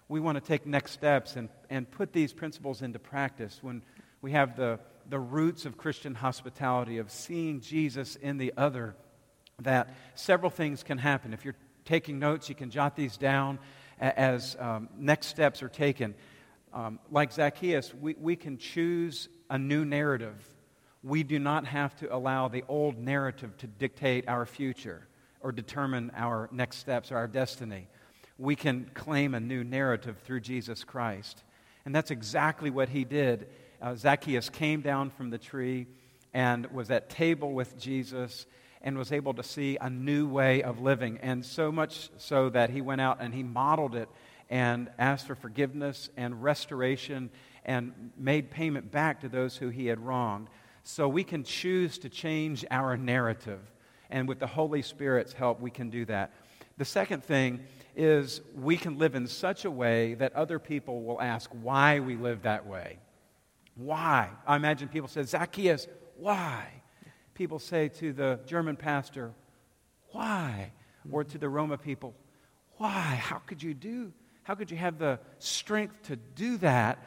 We 0.09 0.19
want 0.19 0.35
to 0.35 0.41
take 0.41 0.65
next 0.65 0.91
steps 0.91 1.35
and, 1.35 1.49
and 1.69 1.89
put 1.89 2.11
these 2.11 2.33
principles 2.33 2.81
into 2.81 2.99
practice 2.99 3.59
when 3.61 3.83
we 4.21 4.31
have 4.31 4.55
the, 4.55 4.79
the 5.09 5.19
roots 5.19 5.65
of 5.65 5.77
Christian 5.77 6.15
hospitality, 6.15 6.97
of 6.97 7.11
seeing 7.11 7.61
Jesus 7.61 8.15
in 8.15 8.37
the 8.37 8.51
other, 8.57 8.95
that 9.61 9.95
several 10.15 10.49
things 10.49 10.81
can 10.81 10.97
happen. 10.97 11.33
If 11.33 11.45
you're 11.45 11.55
taking 11.85 12.17
notes, 12.17 12.49
you 12.49 12.55
can 12.55 12.71
jot 12.71 12.95
these 12.95 13.15
down 13.15 13.59
as 13.99 14.55
um, 14.59 14.89
next 14.97 15.27
steps 15.27 15.63
are 15.63 15.69
taken. 15.69 16.15
Um, 16.73 16.99
like 17.09 17.31
Zacchaeus, 17.31 17.93
we, 17.93 18.15
we 18.19 18.35
can 18.35 18.57
choose 18.57 19.29
a 19.49 19.57
new 19.57 19.85
narrative. 19.85 20.35
We 21.03 21.23
do 21.23 21.39
not 21.39 21.65
have 21.67 21.95
to 21.97 22.13
allow 22.13 22.47
the 22.47 22.63
old 22.67 22.97
narrative 22.97 23.55
to 23.59 23.67
dictate 23.67 24.27
our 24.27 24.45
future 24.45 25.07
or 25.39 25.51
determine 25.51 26.11
our 26.15 26.49
next 26.51 26.77
steps 26.77 27.11
or 27.11 27.17
our 27.17 27.27
destiny. 27.27 27.87
We 28.37 28.55
can 28.55 28.89
claim 28.93 29.33
a 29.33 29.39
new 29.39 29.63
narrative 29.63 30.17
through 30.25 30.41
Jesus 30.41 30.83
Christ. 30.83 31.43
And 31.85 31.95
that's 31.95 32.11
exactly 32.11 32.69
what 32.69 32.89
he 32.89 33.05
did. 33.05 33.47
Uh, 33.81 33.95
Zacchaeus 33.95 34.49
came 34.49 34.81
down 34.81 35.11
from 35.11 35.29
the 35.29 35.37
tree 35.37 35.87
and 36.33 36.65
was 36.67 36.91
at 36.91 37.09
table 37.09 37.53
with 37.53 37.77
Jesus 37.77 38.45
and 38.85 38.97
was 38.97 39.11
able 39.11 39.33
to 39.33 39.43
see 39.43 39.77
a 39.81 39.89
new 39.89 40.27
way 40.27 40.61
of 40.61 40.79
living. 40.79 41.17
And 41.21 41.43
so 41.43 41.71
much 41.71 42.09
so 42.17 42.49
that 42.49 42.69
he 42.69 42.81
went 42.81 43.01
out 43.01 43.17
and 43.19 43.33
he 43.33 43.43
modeled 43.43 43.95
it 43.95 44.07
and 44.49 44.89
asked 44.99 45.25
for 45.25 45.33
forgiveness 45.33 46.09
and 46.15 46.43
restoration 46.43 47.31
and 47.65 48.11
made 48.15 48.51
payment 48.51 48.91
back 48.91 49.21
to 49.21 49.27
those 49.27 49.57
who 49.57 49.69
he 49.69 49.87
had 49.87 49.99
wronged. 49.99 50.49
So 50.83 51.09
we 51.09 51.23
can 51.23 51.43
choose 51.43 51.97
to 51.97 52.09
change 52.09 52.63
our 52.69 52.95
narrative. 52.95 53.59
And 54.11 54.27
with 54.27 54.37
the 54.37 54.47
Holy 54.47 54.83
Spirit's 54.83 55.33
help, 55.33 55.59
we 55.59 55.71
can 55.71 55.89
do 55.89 56.05
that. 56.05 56.31
The 56.77 56.85
second 56.85 57.23
thing 57.23 57.61
is 57.95 58.41
we 58.53 58.77
can 58.77 58.99
live 58.99 59.15
in 59.15 59.25
such 59.25 59.65
a 59.65 59.71
way 59.71 60.13
that 60.15 60.33
other 60.33 60.59
people 60.59 61.01
will 61.01 61.19
ask 61.19 61.49
why 61.61 62.01
we 62.01 62.17
live 62.17 62.43
that 62.43 62.67
way. 62.67 62.99
Why? 63.75 64.29
I 64.45 64.55
imagine 64.57 64.89
people 64.89 65.09
said, 65.09 65.27
Zacchaeus, 65.27 65.87
why? 66.17 66.67
People 67.35 67.59
say 67.59 67.89
to 67.89 68.11
the 68.11 68.39
German 68.47 68.75
pastor, 68.75 69.31
why? 70.11 70.71
Or 71.11 71.23
to 71.23 71.37
the 71.37 71.47
Roma 71.47 71.77
people, 71.77 72.15
why? 72.77 73.19
How 73.21 73.37
could 73.37 73.61
you 73.61 73.75
do? 73.75 74.11
How 74.43 74.55
could 74.55 74.71
you 74.71 74.77
have 74.77 74.97
the 74.97 75.19
strength 75.37 76.03
to 76.03 76.15
do 76.15 76.57
that? 76.57 76.97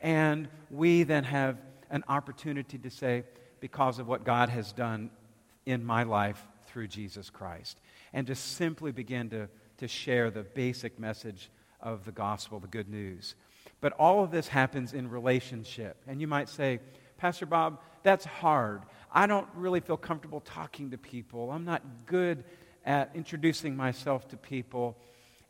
And 0.00 0.48
we 0.70 1.02
then 1.02 1.24
have 1.24 1.56
an 1.90 2.04
opportunity 2.08 2.78
to 2.78 2.90
say, 2.90 3.24
because 3.60 3.98
of 3.98 4.06
what 4.06 4.24
God 4.24 4.48
has 4.48 4.72
done 4.72 5.10
in 5.66 5.84
my 5.84 6.02
life 6.04 6.46
through 6.66 6.88
Jesus 6.88 7.30
Christ. 7.30 7.80
And 8.12 8.26
just 8.26 8.56
simply 8.56 8.92
begin 8.92 9.30
to, 9.30 9.48
to 9.78 9.88
share 9.88 10.30
the 10.30 10.42
basic 10.42 10.98
message 10.98 11.50
of 11.80 12.04
the 12.04 12.12
gospel, 12.12 12.60
the 12.60 12.68
good 12.68 12.88
news. 12.88 13.34
But 13.80 13.92
all 13.94 14.22
of 14.22 14.30
this 14.30 14.48
happens 14.48 14.92
in 14.92 15.08
relationship. 15.08 15.96
And 16.06 16.20
you 16.20 16.26
might 16.26 16.48
say, 16.48 16.80
Pastor 17.16 17.46
Bob, 17.46 17.80
that's 18.02 18.24
hard. 18.24 18.82
I 19.12 19.26
don't 19.26 19.48
really 19.54 19.80
feel 19.80 19.96
comfortable 19.96 20.40
talking 20.40 20.90
to 20.90 20.98
people. 20.98 21.50
I'm 21.50 21.64
not 21.64 21.82
good 22.06 22.44
at 22.84 23.10
introducing 23.14 23.76
myself 23.76 24.28
to 24.28 24.36
people. 24.36 24.96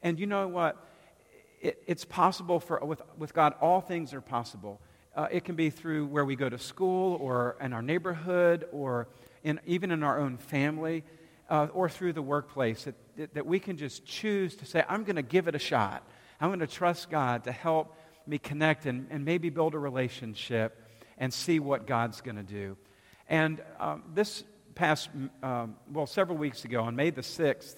And 0.03 0.18
you 0.18 0.27
know 0.27 0.49
what? 0.49 0.85
it, 1.61 1.83
it's 1.87 2.05
possible 2.05 2.61
for, 2.61 2.79
with, 2.85 3.03
with 3.16 3.35
God, 3.35 3.55
all 3.61 3.81
things 3.81 4.14
are 4.14 4.21
possible. 4.21 4.81
Uh, 5.14 5.27
it 5.31 5.44
can 5.44 5.57
be 5.57 5.71
through 5.71 6.07
where 6.07 6.25
we 6.25 6.37
go 6.37 6.49
to 6.49 6.59
school 6.59 7.16
or 7.21 7.57
in 7.61 7.73
our 7.73 7.83
neighborhood 7.83 8.68
or 8.73 9.09
in, 9.42 9.61
even 9.66 9.90
in 9.90 10.03
our 10.03 10.21
own 10.21 10.37
family 10.37 11.05
uh, 11.51 11.68
or 11.73 11.88
through 11.88 12.12
the 12.12 12.23
workplace. 12.23 12.85
That, 12.85 13.35
that 13.35 13.47
we 13.47 13.59
can 13.59 13.77
just 13.77 14.05
choose 14.05 14.55
to 14.57 14.66
say, 14.66 14.85
I'm 14.88 15.05
going 15.05 15.16
to 15.16 15.23
give 15.23 15.49
it 15.49 15.55
a 15.55 15.59
shot. 15.61 16.07
I'm 16.40 16.51
going 16.51 16.61
to 16.61 16.66
trust 16.66 17.11
God 17.11 17.44
to 17.44 17.53
help 17.53 17.97
me 18.27 18.38
connect 18.38 18.87
and, 18.87 19.09
and 19.11 19.25
maybe 19.25 19.51
build 19.51 19.75
a 19.75 19.79
relationship 19.79 20.85
and 21.16 21.33
see 21.33 21.59
what 21.59 21.87
God's 21.87 22.21
going 22.21 22.37
to 22.37 22.42
do. 22.42 22.77
And 23.28 23.62
um, 23.78 24.02
this 24.14 24.44
past, 24.74 25.10
um, 25.42 25.76
well, 25.92 26.06
several 26.06 26.38
weeks 26.38 26.64
ago, 26.64 26.82
on 26.82 26.96
May 26.96 27.10
the 27.10 27.20
6th, 27.20 27.76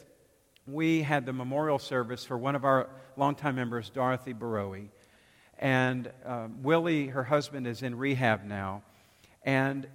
we 0.66 1.02
had 1.02 1.26
the 1.26 1.32
memorial 1.32 1.78
service 1.78 2.24
for 2.24 2.38
one 2.38 2.54
of 2.54 2.64
our 2.64 2.88
longtime 3.16 3.56
members, 3.56 3.90
Dorothy 3.90 4.32
Barowie. 4.32 4.88
And 5.58 6.10
um, 6.24 6.62
Willie, 6.62 7.08
her 7.08 7.24
husband, 7.24 7.66
is 7.66 7.82
in 7.82 7.96
rehab 7.96 8.44
now. 8.44 8.82
And 9.42 9.88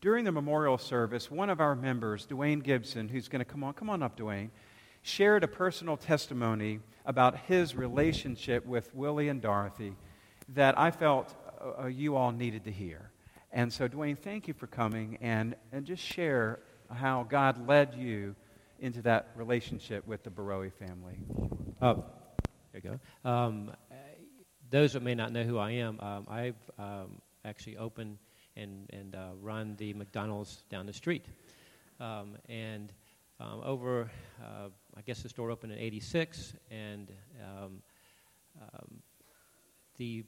during 0.00 0.24
the 0.24 0.32
memorial 0.32 0.78
service, 0.78 1.30
one 1.30 1.50
of 1.50 1.60
our 1.60 1.74
members, 1.74 2.26
Dwayne 2.26 2.62
Gibson, 2.62 3.08
who's 3.08 3.28
going 3.28 3.40
to 3.40 3.44
come 3.44 3.64
on, 3.64 3.74
come 3.74 3.90
on 3.90 4.02
up, 4.02 4.16
Dwayne, 4.16 4.50
shared 5.02 5.42
a 5.42 5.48
personal 5.48 5.96
testimony 5.96 6.80
about 7.04 7.36
his 7.46 7.74
relationship 7.74 8.64
with 8.64 8.94
Willie 8.94 9.28
and 9.28 9.40
Dorothy 9.42 9.96
that 10.50 10.78
I 10.78 10.90
felt 10.90 11.34
uh, 11.80 11.86
you 11.86 12.16
all 12.16 12.32
needed 12.32 12.64
to 12.64 12.70
hear. 12.70 13.10
And 13.50 13.72
so, 13.72 13.88
Dwayne, 13.88 14.18
thank 14.18 14.46
you 14.46 14.52
for 14.52 14.66
coming 14.66 15.18
and, 15.22 15.56
and 15.72 15.86
just 15.86 16.02
share 16.02 16.58
how 16.92 17.26
God 17.28 17.66
led 17.66 17.94
you 17.94 18.34
into 18.78 19.00
that 19.02 19.30
relationship 19.36 20.06
with 20.06 20.22
the 20.22 20.30
Barowie 20.30 20.72
family. 20.72 21.18
Oh, 21.80 22.04
there 22.72 22.82
you 22.82 22.98
go. 23.24 23.28
Um, 23.28 23.72
those 24.70 24.92
that 24.92 25.02
may 25.02 25.14
not 25.14 25.32
know 25.32 25.44
who 25.44 25.56
I 25.56 25.70
am, 25.72 25.98
um, 26.00 26.26
I've 26.28 26.70
um, 26.78 27.22
actually 27.42 27.78
opened 27.78 28.18
and, 28.54 28.88
and 28.90 29.14
uh, 29.14 29.30
run 29.40 29.76
the 29.76 29.94
McDonald's 29.94 30.62
down 30.68 30.84
the 30.84 30.92
street. 30.92 31.24
Um, 32.00 32.36
and 32.50 32.92
um, 33.40 33.62
over, 33.64 34.10
uh, 34.42 34.68
I 34.94 35.00
guess 35.06 35.22
the 35.22 35.30
store 35.30 35.50
opened 35.50 35.72
in 35.72 35.78
86, 35.78 36.52
and 36.70 37.10
um, 37.56 37.82
the 39.96 40.24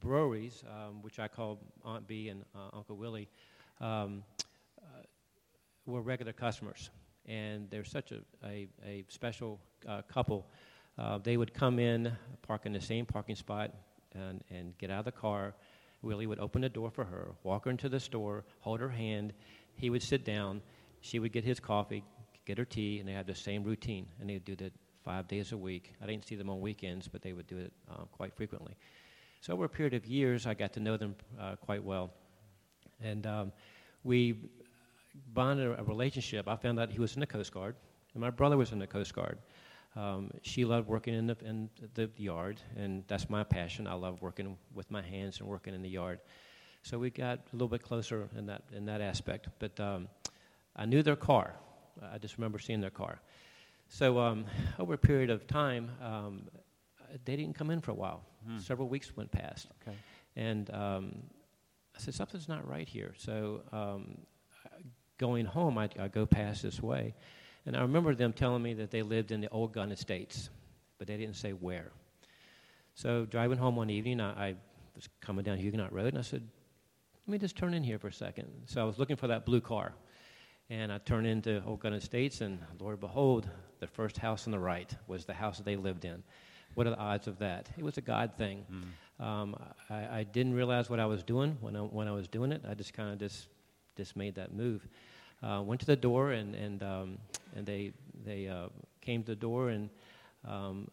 breweries, 0.00 0.64
um, 0.68 1.02
which 1.02 1.18
I 1.18 1.28
call 1.28 1.58
Aunt 1.84 2.06
B 2.06 2.28
and 2.28 2.44
uh, 2.54 2.76
Uncle 2.76 2.96
Willie, 2.96 3.28
um, 3.80 4.22
uh, 4.80 5.02
were 5.86 6.02
regular 6.02 6.32
customers. 6.32 6.90
And 7.26 7.70
they're 7.70 7.84
such 7.84 8.12
a, 8.12 8.20
a, 8.44 8.68
a 8.84 9.04
special 9.08 9.60
uh, 9.86 10.02
couple. 10.02 10.46
Uh, 10.98 11.18
they 11.18 11.36
would 11.36 11.54
come 11.54 11.78
in, 11.78 12.12
park 12.42 12.62
in 12.66 12.72
the 12.72 12.80
same 12.80 13.06
parking 13.06 13.36
spot, 13.36 13.72
and, 14.14 14.42
and 14.50 14.76
get 14.78 14.90
out 14.90 15.00
of 15.00 15.04
the 15.04 15.12
car. 15.12 15.54
Willie 16.02 16.26
would 16.26 16.40
open 16.40 16.62
the 16.62 16.68
door 16.68 16.90
for 16.90 17.04
her, 17.04 17.32
walk 17.42 17.66
her 17.66 17.70
into 17.70 17.88
the 17.88 18.00
store, 18.00 18.44
hold 18.60 18.80
her 18.80 18.88
hand. 18.88 19.32
He 19.74 19.90
would 19.90 20.02
sit 20.02 20.24
down. 20.24 20.62
She 21.02 21.18
would 21.18 21.32
get 21.32 21.44
his 21.44 21.60
coffee, 21.60 22.02
get 22.46 22.58
her 22.58 22.64
tea, 22.64 22.98
and 22.98 23.08
they 23.08 23.12
had 23.12 23.26
the 23.26 23.34
same 23.34 23.62
routine. 23.64 24.06
And 24.18 24.28
they 24.28 24.34
would 24.34 24.44
do 24.44 24.56
that 24.56 24.72
five 25.04 25.28
days 25.28 25.52
a 25.52 25.56
week. 25.56 25.92
I 26.02 26.06
didn't 26.06 26.26
see 26.26 26.34
them 26.34 26.50
on 26.50 26.60
weekends, 26.60 27.08
but 27.08 27.22
they 27.22 27.32
would 27.32 27.46
do 27.46 27.58
it 27.58 27.72
uh, 27.90 28.04
quite 28.12 28.34
frequently. 28.34 28.76
So 29.40 29.54
over 29.54 29.64
a 29.64 29.68
period 29.68 29.94
of 29.94 30.04
years, 30.06 30.46
I 30.46 30.52
got 30.52 30.74
to 30.74 30.80
know 30.80 30.96
them 30.96 31.14
uh, 31.40 31.56
quite 31.56 31.82
well. 31.82 32.10
And 33.02 33.26
um, 33.26 33.52
we 34.04 34.36
bonded 35.32 35.78
a 35.78 35.82
relationship. 35.82 36.46
I 36.46 36.56
found 36.56 36.78
out 36.78 36.90
he 36.90 37.00
was 37.00 37.14
in 37.14 37.20
the 37.20 37.26
Coast 37.26 37.52
Guard, 37.52 37.74
and 38.12 38.20
my 38.20 38.30
brother 38.30 38.58
was 38.58 38.72
in 38.72 38.78
the 38.78 38.86
Coast 38.86 39.14
Guard. 39.14 39.38
Um, 39.96 40.30
she 40.42 40.64
loved 40.64 40.88
working 40.88 41.14
in 41.14 41.26
the, 41.26 41.36
in 41.44 41.70
the 41.94 42.10
yard, 42.16 42.60
and 42.76 43.02
that's 43.08 43.30
my 43.30 43.42
passion. 43.42 43.86
I 43.86 43.94
love 43.94 44.20
working 44.20 44.56
with 44.74 44.90
my 44.90 45.02
hands 45.02 45.40
and 45.40 45.48
working 45.48 45.74
in 45.74 45.82
the 45.82 45.88
yard. 45.88 46.20
So 46.82 46.98
we 46.98 47.10
got 47.10 47.38
a 47.38 47.52
little 47.52 47.68
bit 47.68 47.82
closer 47.82 48.28
in 48.36 48.46
that, 48.46 48.62
in 48.72 48.84
that 48.86 49.00
aspect. 49.00 49.48
But 49.58 49.78
um, 49.80 50.08
I 50.76 50.84
knew 50.84 51.02
their 51.02 51.16
car. 51.16 51.54
I 52.12 52.18
just 52.18 52.36
remember 52.36 52.58
seeing 52.58 52.80
their 52.80 52.90
car. 52.90 53.20
So 53.88 54.20
um, 54.20 54.44
over 54.78 54.94
a 54.94 54.98
period 54.98 55.30
of 55.30 55.46
time, 55.46 55.90
um, 56.02 56.42
they 57.24 57.36
didn't 57.36 57.54
come 57.54 57.70
in 57.70 57.80
for 57.80 57.90
a 57.90 57.94
while. 57.94 58.22
Hmm. 58.46 58.58
Several 58.58 58.88
weeks 58.88 59.16
went 59.16 59.30
past. 59.30 59.68
Okay. 59.82 59.96
And 60.36 60.70
um, 60.72 61.22
I 61.96 62.00
said, 62.00 62.14
something's 62.14 62.48
not 62.48 62.66
right 62.68 62.88
here. 62.88 63.14
So 63.18 63.62
um, 63.72 64.18
going 65.18 65.46
home, 65.46 65.78
I, 65.78 65.88
I 65.98 66.08
go 66.08 66.26
past 66.26 66.62
this 66.62 66.82
way. 66.82 67.14
And 67.66 67.76
I 67.76 67.82
remember 67.82 68.14
them 68.14 68.32
telling 68.32 68.62
me 68.62 68.74
that 68.74 68.90
they 68.90 69.02
lived 69.02 69.32
in 69.32 69.40
the 69.40 69.48
old 69.50 69.72
gun 69.72 69.92
estates, 69.92 70.48
but 70.98 71.06
they 71.06 71.16
didn't 71.16 71.36
say 71.36 71.50
where. 71.50 71.92
So 72.94 73.26
driving 73.26 73.58
home 73.58 73.76
one 73.76 73.90
evening, 73.90 74.20
I, 74.20 74.48
I 74.48 74.54
was 74.94 75.08
coming 75.20 75.44
down 75.44 75.58
Huguenot 75.58 75.92
Road, 75.92 76.08
and 76.08 76.18
I 76.18 76.22
said, 76.22 76.46
let 77.26 77.32
me 77.32 77.38
just 77.38 77.56
turn 77.56 77.74
in 77.74 77.84
here 77.84 77.98
for 77.98 78.08
a 78.08 78.12
second. 78.12 78.48
So 78.66 78.80
I 78.80 78.84
was 78.84 78.98
looking 78.98 79.16
for 79.16 79.28
that 79.28 79.44
blue 79.44 79.60
car. 79.60 79.92
And 80.70 80.92
I 80.92 80.98
turned 80.98 81.26
into 81.26 81.62
Old 81.64 81.80
Gun 81.80 81.92
Estates, 81.92 82.40
and 82.40 82.60
Lord 82.78 83.00
behold, 83.00 83.50
the 83.80 83.86
first 83.86 84.18
house 84.18 84.46
on 84.46 84.52
the 84.52 84.58
right 84.58 84.94
was 85.06 85.24
the 85.24 85.34
house 85.34 85.58
that 85.58 85.64
they 85.64 85.76
lived 85.76 86.04
in. 86.04 86.22
What 86.74 86.86
are 86.86 86.90
the 86.90 86.98
odds 86.98 87.26
of 87.26 87.38
that? 87.38 87.68
It 87.76 87.84
was 87.84 87.98
a 87.98 88.00
God 88.00 88.32
thing. 88.36 88.64
Mm. 88.70 89.24
Um, 89.24 89.56
I, 89.90 90.20
I, 90.20 90.22
didn't 90.22 90.54
realize 90.54 90.88
what 90.88 90.98
I 90.98 91.04
was 91.04 91.22
doing 91.22 91.58
when 91.60 91.76
I, 91.76 91.80
when 91.80 92.08
I 92.08 92.12
was 92.12 92.26
doing 92.26 92.52
it. 92.52 92.62
I 92.66 92.72
just 92.72 92.94
kind 92.94 93.12
of 93.12 93.18
just, 93.18 93.48
just 93.96 94.16
made 94.16 94.34
that 94.36 94.54
move. 94.54 94.88
Uh, 95.42 95.60
went 95.62 95.80
to 95.80 95.86
the 95.86 95.96
door, 95.96 96.32
and, 96.32 96.54
and, 96.54 96.82
um, 96.82 97.18
and 97.54 97.66
they, 97.66 97.92
they 98.24 98.48
uh, 98.48 98.68
came 99.02 99.22
to 99.24 99.32
the 99.32 99.36
door, 99.36 99.68
and 99.68 99.90
um, 100.46 100.88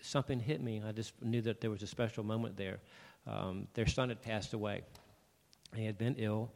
something 0.00 0.38
hit 0.38 0.62
me. 0.62 0.82
I 0.86 0.92
just 0.92 1.20
knew 1.22 1.40
that 1.42 1.60
there 1.60 1.70
was 1.70 1.82
a 1.82 1.86
special 1.86 2.22
moment 2.22 2.56
there. 2.56 2.78
Um, 3.26 3.66
their 3.74 3.86
son 3.86 4.08
had 4.08 4.22
passed 4.22 4.54
away. 4.54 4.82
He 5.74 5.84
had 5.84 5.98
been 5.98 6.16
ill, 6.16 6.52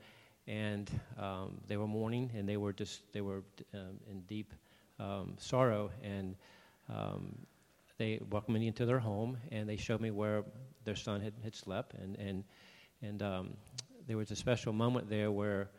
and 0.47 0.91
um, 1.19 1.61
they 1.67 1.77
were 1.77 1.87
mourning, 1.87 2.31
and 2.37 2.49
they 2.49 2.57
were 2.57 2.73
just 2.73 3.01
they 3.13 3.21
were 3.21 3.43
um, 3.73 4.01
in 4.11 4.21
deep 4.23 4.53
um, 4.99 5.35
sorrow, 5.39 5.91
and 6.03 6.37
um, 6.89 7.35
they 7.99 8.21
welcomed 8.31 8.59
me 8.59 8.67
into 8.67 8.87
their 8.87 8.99
home, 8.99 9.39
and 9.51 9.69
they 9.69 9.77
showed 9.77 10.01
me 10.01 10.11
where 10.11 10.45
their 10.85 10.97
son 10.97 11.21
had, 11.21 11.35
had 11.43 11.55
slept, 11.55 11.95
and 11.95 12.17
and 12.17 12.45
and 13.03 13.23
um, 13.23 13.57
there 14.07 14.17
was 14.17 14.31
a 14.31 14.37
special 14.37 14.73
moment 14.73 15.09
there 15.09 15.31
where 15.31 15.71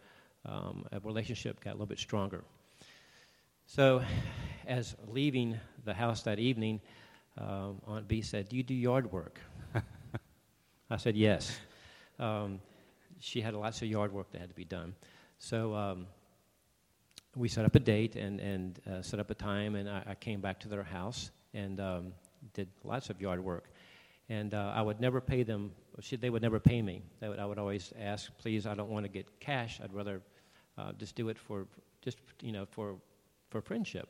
um, 0.45 0.85
a 0.91 0.99
relationship 0.99 1.63
got 1.63 1.71
a 1.71 1.73
little 1.73 1.85
bit 1.85 1.99
stronger. 1.99 2.43
So, 3.65 4.03
as 4.67 4.95
leaving 5.07 5.59
the 5.83 5.93
house 5.93 6.23
that 6.23 6.39
evening, 6.39 6.81
Aunt 7.37 8.07
B 8.07 8.21
said, 8.21 8.49
"Do 8.49 8.55
you 8.57 8.63
do 8.63 8.73
yard 8.73 9.11
work?" 9.11 9.39
I 10.89 10.97
said, 10.97 11.15
"Yes." 11.15 11.57
Um, 12.19 12.61
she 13.19 13.41
had 13.41 13.53
lots 13.53 13.81
of 13.81 13.87
yard 13.87 14.13
work 14.13 14.31
that 14.31 14.39
had 14.39 14.49
to 14.49 14.55
be 14.55 14.65
done. 14.65 14.93
So 15.39 15.73
um, 15.73 16.07
we 17.35 17.49
set 17.49 17.65
up 17.65 17.75
a 17.75 17.79
date 17.79 18.15
and, 18.15 18.39
and 18.39 18.79
uh, 18.89 19.01
set 19.01 19.19
up 19.19 19.29
a 19.29 19.33
time, 19.33 19.75
and 19.75 19.89
I, 19.89 20.03
I, 20.07 20.15
came 20.15 20.41
back 20.41 20.59
to 20.61 20.67
their 20.67 20.83
house 20.83 21.31
and 21.55 21.79
um, 21.79 22.13
did 22.53 22.67
lots 22.83 23.09
of 23.09 23.19
yard 23.19 23.43
work. 23.43 23.65
And 24.29 24.53
uh, 24.53 24.73
I 24.75 24.81
would 24.81 24.99
never 24.99 25.21
pay 25.21 25.43
them, 25.43 25.71
they 26.11 26.29
would 26.29 26.41
never 26.41 26.59
pay 26.59 26.81
me. 26.81 27.01
Would, 27.21 27.39
I 27.39 27.45
would 27.45 27.57
always 27.59 27.93
ask, 27.99 28.35
please, 28.37 28.65
I 28.65 28.75
don't 28.75 28.89
want 28.89 29.05
to 29.05 29.09
get 29.09 29.39
cash. 29.39 29.79
I'd 29.83 29.93
rather 29.93 30.21
uh, 30.77 30.91
just 30.93 31.15
do 31.15 31.29
it 31.29 31.37
for, 31.37 31.67
just, 32.01 32.17
you 32.41 32.51
know, 32.51 32.65
for, 32.65 32.95
for 33.49 33.61
friendship. 33.61 34.09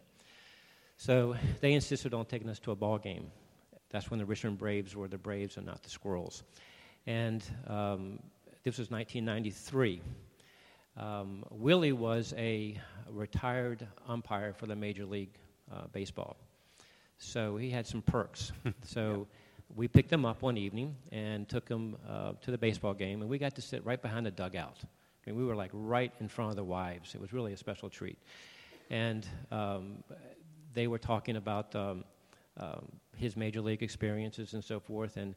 So 0.97 1.35
they 1.59 1.73
insisted 1.73 2.13
on 2.13 2.25
taking 2.25 2.49
us 2.49 2.59
to 2.59 2.71
a 2.71 2.75
ball 2.75 2.97
game. 2.97 3.29
That's 3.89 4.09
when 4.09 4.19
the 4.19 4.25
Richmond 4.25 4.57
Braves 4.57 4.95
were 4.95 5.07
the 5.07 5.17
Braves 5.17 5.57
and 5.57 5.65
not 5.65 5.83
the 5.83 5.89
Squirrels. 5.89 6.43
And 7.05 7.43
um, 7.67 8.19
this 8.63 8.77
was 8.77 8.89
1993. 8.89 10.01
Um, 10.97 11.43
Willie 11.51 11.91
was 11.91 12.33
a 12.37 12.79
retired 13.09 13.85
umpire 14.07 14.53
for 14.53 14.65
the 14.65 14.75
Major 14.75 15.05
League 15.05 15.37
uh, 15.71 15.87
Baseball. 15.91 16.37
So 17.17 17.57
he 17.57 17.69
had 17.69 17.87
some 17.87 18.01
perks. 18.01 18.51
so 18.83 19.27
yeah. 19.29 19.75
we 19.75 19.87
picked 19.87 20.11
him 20.11 20.25
up 20.25 20.41
one 20.41 20.57
evening 20.57 20.95
and 21.11 21.47
took 21.47 21.67
him 21.67 21.95
uh, 22.07 22.33
to 22.41 22.51
the 22.51 22.57
baseball 22.57 22.93
game, 22.93 23.21
and 23.21 23.29
we 23.29 23.37
got 23.37 23.55
to 23.55 23.61
sit 23.61 23.85
right 23.85 24.01
behind 24.01 24.25
the 24.25 24.31
dugout. 24.31 24.77
I 24.83 25.31
mean, 25.31 25.39
we 25.39 25.45
were 25.45 25.55
like 25.55 25.71
right 25.73 26.13
in 26.19 26.27
front 26.27 26.51
of 26.51 26.55
the 26.55 26.63
wives. 26.63 27.15
It 27.15 27.21
was 27.21 27.33
really 27.33 27.53
a 27.53 27.57
special 27.57 27.89
treat. 27.89 28.19
And 28.91 29.25
um, 29.51 30.03
they 30.73 30.87
were 30.87 30.99
talking 30.99 31.37
about 31.37 31.75
um, 31.75 32.03
um, 32.57 32.85
his 33.15 33.35
major 33.35 33.61
league 33.61 33.81
experiences 33.81 34.53
and 34.53 34.63
so 34.63 34.79
forth. 34.79 35.17
And, 35.17 35.33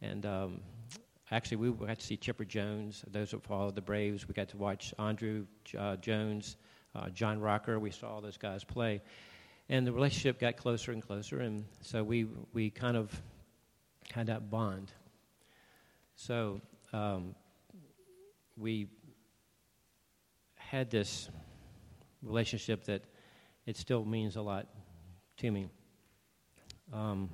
and 0.00 0.24
um, 0.24 0.60
actually, 1.32 1.56
we 1.56 1.70
got 1.70 1.98
to 1.98 2.06
see 2.06 2.16
Chipper 2.16 2.44
Jones, 2.44 3.04
those 3.10 3.32
who 3.32 3.40
followed 3.40 3.74
the 3.74 3.82
Braves. 3.82 4.28
We 4.28 4.34
got 4.34 4.48
to 4.50 4.56
watch 4.56 4.94
Andruw 5.00 5.46
uh, 5.76 5.96
Jones, 5.96 6.56
uh, 6.94 7.08
John 7.08 7.40
Rocker. 7.40 7.80
We 7.80 7.90
saw 7.90 8.14
all 8.14 8.20
those 8.20 8.38
guys 8.38 8.62
play 8.62 9.02
and 9.68 9.86
the 9.86 9.92
relationship 9.92 10.38
got 10.38 10.56
closer 10.56 10.92
and 10.92 11.02
closer, 11.02 11.40
and 11.40 11.64
so 11.80 12.02
we 12.04 12.26
we 12.52 12.70
kind 12.70 12.96
of 12.96 13.22
had 14.12 14.26
that 14.26 14.50
bond. 14.50 14.92
So 16.16 16.60
um, 16.92 17.34
we 18.56 18.88
had 20.56 20.90
this 20.90 21.28
relationship 22.22 22.84
that 22.84 23.02
it 23.66 23.76
still 23.76 24.04
means 24.04 24.36
a 24.36 24.42
lot 24.42 24.66
to 25.38 25.50
me. 25.50 25.68
Um, 26.92 27.30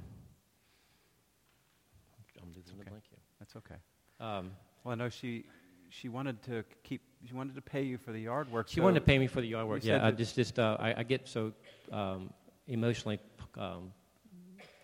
That's 2.56 2.70
okay. 2.72 3.20
That's 3.38 3.56
okay. 3.56 3.74
Um, 4.20 4.52
well, 4.84 4.92
I 4.92 4.94
know 4.94 5.08
she 5.08 5.44
she 5.88 6.08
wanted 6.08 6.42
to 6.44 6.64
keep 6.82 7.02
she 7.26 7.34
wanted 7.34 7.54
to 7.54 7.62
pay 7.62 7.82
you 7.82 7.98
for 7.98 8.12
the 8.12 8.20
yard 8.20 8.50
work. 8.50 8.68
she 8.68 8.76
so- 8.76 8.82
wanted 8.82 9.00
to 9.00 9.06
pay 9.06 9.18
me 9.18 9.26
for 9.26 9.40
the 9.40 9.48
yard 9.48 9.66
work. 9.66 9.84
Yeah, 9.84 10.06
I 10.06 10.10
just, 10.10 10.36
just 10.36 10.58
uh, 10.58 10.76
I, 10.80 10.94
I 10.98 11.02
get 11.02 11.28
so 11.28 11.52
um, 11.92 12.32
emotionally. 12.66 13.18
Um, 13.58 13.92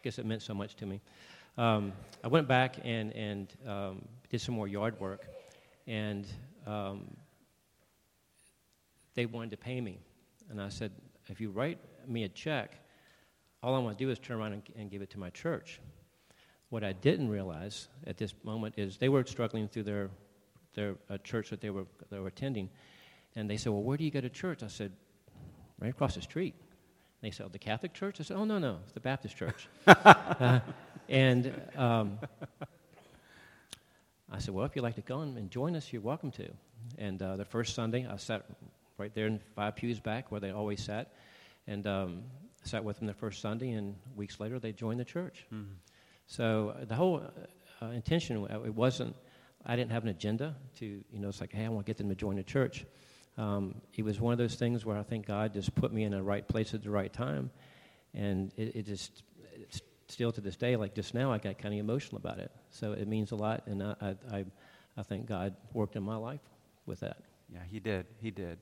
guess 0.02 0.18
it 0.18 0.26
meant 0.26 0.42
so 0.42 0.54
much 0.54 0.76
to 0.76 0.86
me. 0.86 1.00
Um, 1.58 1.92
I 2.22 2.28
went 2.28 2.46
back 2.46 2.76
and 2.84 3.12
and 3.12 3.52
um, 3.66 4.04
did 4.28 4.40
some 4.40 4.54
more 4.54 4.68
yard 4.68 5.00
work, 5.00 5.26
and 5.86 6.26
um, 6.66 7.16
they 9.14 9.26
wanted 9.26 9.50
to 9.50 9.56
pay 9.56 9.80
me, 9.80 9.98
and 10.50 10.60
I 10.60 10.68
said, 10.68 10.92
if 11.28 11.40
you 11.40 11.50
write 11.50 11.78
me 12.06 12.24
a 12.24 12.28
check, 12.28 12.72
all 13.62 13.74
I 13.74 13.78
want 13.78 13.98
to 13.98 14.04
do 14.04 14.10
is 14.10 14.18
turn 14.18 14.38
around 14.38 14.52
and, 14.52 14.62
and 14.76 14.90
give 14.90 15.02
it 15.02 15.10
to 15.10 15.18
my 15.18 15.30
church. 15.30 15.80
What 16.68 16.84
I 16.84 16.92
didn't 16.92 17.28
realize 17.28 17.88
at 18.06 18.16
this 18.16 18.34
moment 18.44 18.74
is 18.76 18.98
they 18.98 19.08
were 19.08 19.24
struggling 19.24 19.68
through 19.68 19.84
their 19.84 20.10
their 20.76 20.94
uh, 21.10 21.18
church 21.18 21.50
that 21.50 21.60
they 21.60 21.70
were 21.70 21.86
they 22.10 22.20
were 22.20 22.28
attending, 22.28 22.70
and 23.34 23.50
they 23.50 23.56
said, 23.56 23.72
"Well, 23.72 23.82
where 23.82 23.96
do 23.96 24.04
you 24.04 24.12
go 24.12 24.20
to 24.20 24.30
church?" 24.30 24.62
I 24.62 24.68
said, 24.68 24.92
"Right 25.80 25.90
across 25.90 26.14
the 26.14 26.22
street." 26.22 26.54
And 26.54 27.22
they 27.22 27.32
said, 27.32 27.46
oh, 27.46 27.48
"The 27.48 27.58
Catholic 27.58 27.92
church?" 27.94 28.20
I 28.20 28.22
said, 28.22 28.36
"Oh 28.36 28.44
no, 28.44 28.58
no, 28.58 28.78
it's 28.84 28.92
the 28.92 29.00
Baptist 29.00 29.36
church." 29.36 29.68
uh, 29.88 30.60
and 31.08 31.52
um, 31.74 32.18
I 34.30 34.38
said, 34.38 34.54
"Well, 34.54 34.64
if 34.64 34.76
you'd 34.76 34.82
like 34.82 34.96
to 34.96 35.02
go 35.02 35.20
and, 35.20 35.50
join 35.50 35.74
us, 35.74 35.92
you're 35.92 36.02
welcome 36.02 36.30
to." 36.32 36.48
And 36.98 37.20
uh, 37.20 37.36
the 37.36 37.44
first 37.44 37.74
Sunday, 37.74 38.06
I 38.06 38.16
sat 38.16 38.44
right 38.98 39.12
there 39.14 39.26
in 39.26 39.40
five 39.56 39.76
pews 39.76 39.98
back 39.98 40.30
where 40.30 40.40
they 40.40 40.50
always 40.50 40.82
sat, 40.82 41.12
and 41.66 41.86
um, 41.86 42.22
sat 42.64 42.84
with 42.84 42.98
them 42.98 43.06
the 43.06 43.14
first 43.14 43.40
Sunday. 43.40 43.70
And 43.70 43.96
weeks 44.14 44.38
later, 44.40 44.58
they 44.58 44.72
joined 44.72 45.00
the 45.00 45.04
church. 45.04 45.46
Mhm. 45.52 45.76
So 46.26 46.74
uh, 46.80 46.84
the 46.84 46.94
whole 46.94 47.22
uh, 47.80 47.86
intention, 47.86 48.46
uh, 48.50 48.60
it 48.64 48.74
wasn't, 48.74 49.14
I 49.66 49.76
didn't 49.76 49.90
have 49.90 50.04
an 50.04 50.10
agenda 50.10 50.54
to, 50.78 50.86
you 50.86 51.18
know, 51.18 51.28
it's 51.28 51.40
like, 51.40 51.52
hey, 51.52 51.64
I 51.64 51.68
want 51.68 51.84
to 51.84 51.90
get 51.90 51.96
them 51.98 52.08
to 52.08 52.14
join 52.14 52.36
the 52.36 52.44
church. 52.44 52.86
Um, 53.36 53.74
it 53.94 54.04
was 54.04 54.20
one 54.20 54.32
of 54.32 54.38
those 54.38 54.54
things 54.54 54.86
where 54.86 54.96
I 54.96 55.02
think 55.02 55.26
God 55.26 55.52
just 55.52 55.74
put 55.74 55.92
me 55.92 56.04
in 56.04 56.12
the 56.12 56.22
right 56.22 56.46
place 56.46 56.72
at 56.72 56.82
the 56.82 56.90
right 56.90 57.12
time. 57.12 57.50
And 58.14 58.52
it, 58.56 58.76
it 58.76 58.86
just, 58.86 59.24
still 60.08 60.30
to 60.32 60.40
this 60.40 60.56
day, 60.56 60.76
like 60.76 60.94
just 60.94 61.14
now, 61.14 61.32
I 61.32 61.38
got 61.38 61.58
kind 61.58 61.74
of 61.74 61.80
emotional 61.80 62.18
about 62.18 62.38
it. 62.38 62.50
So 62.70 62.92
it 62.92 63.08
means 63.08 63.32
a 63.32 63.36
lot. 63.36 63.66
And 63.66 63.82
I, 63.82 63.94
I, 64.00 64.16
I, 64.32 64.44
I 64.96 65.02
think 65.02 65.26
God 65.26 65.54
worked 65.72 65.96
in 65.96 66.02
my 66.02 66.16
life 66.16 66.40
with 66.86 67.00
that. 67.00 67.18
Yeah, 67.52 67.60
he 67.70 67.80
did. 67.80 68.06
He 68.20 68.30
did. 68.30 68.58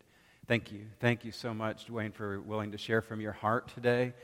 Thank 0.47 0.73
you. 0.73 0.87
Thank 1.01 1.25
you 1.25 1.33
so 1.33 1.55
much, 1.55 1.87
Dwayne, 1.87 2.13
for 2.13 2.41
willing 2.41 2.73
to 2.73 2.79
share 2.79 3.03
from 3.03 3.21
your 3.21 3.33
heart 3.33 3.69
today. 3.75 4.15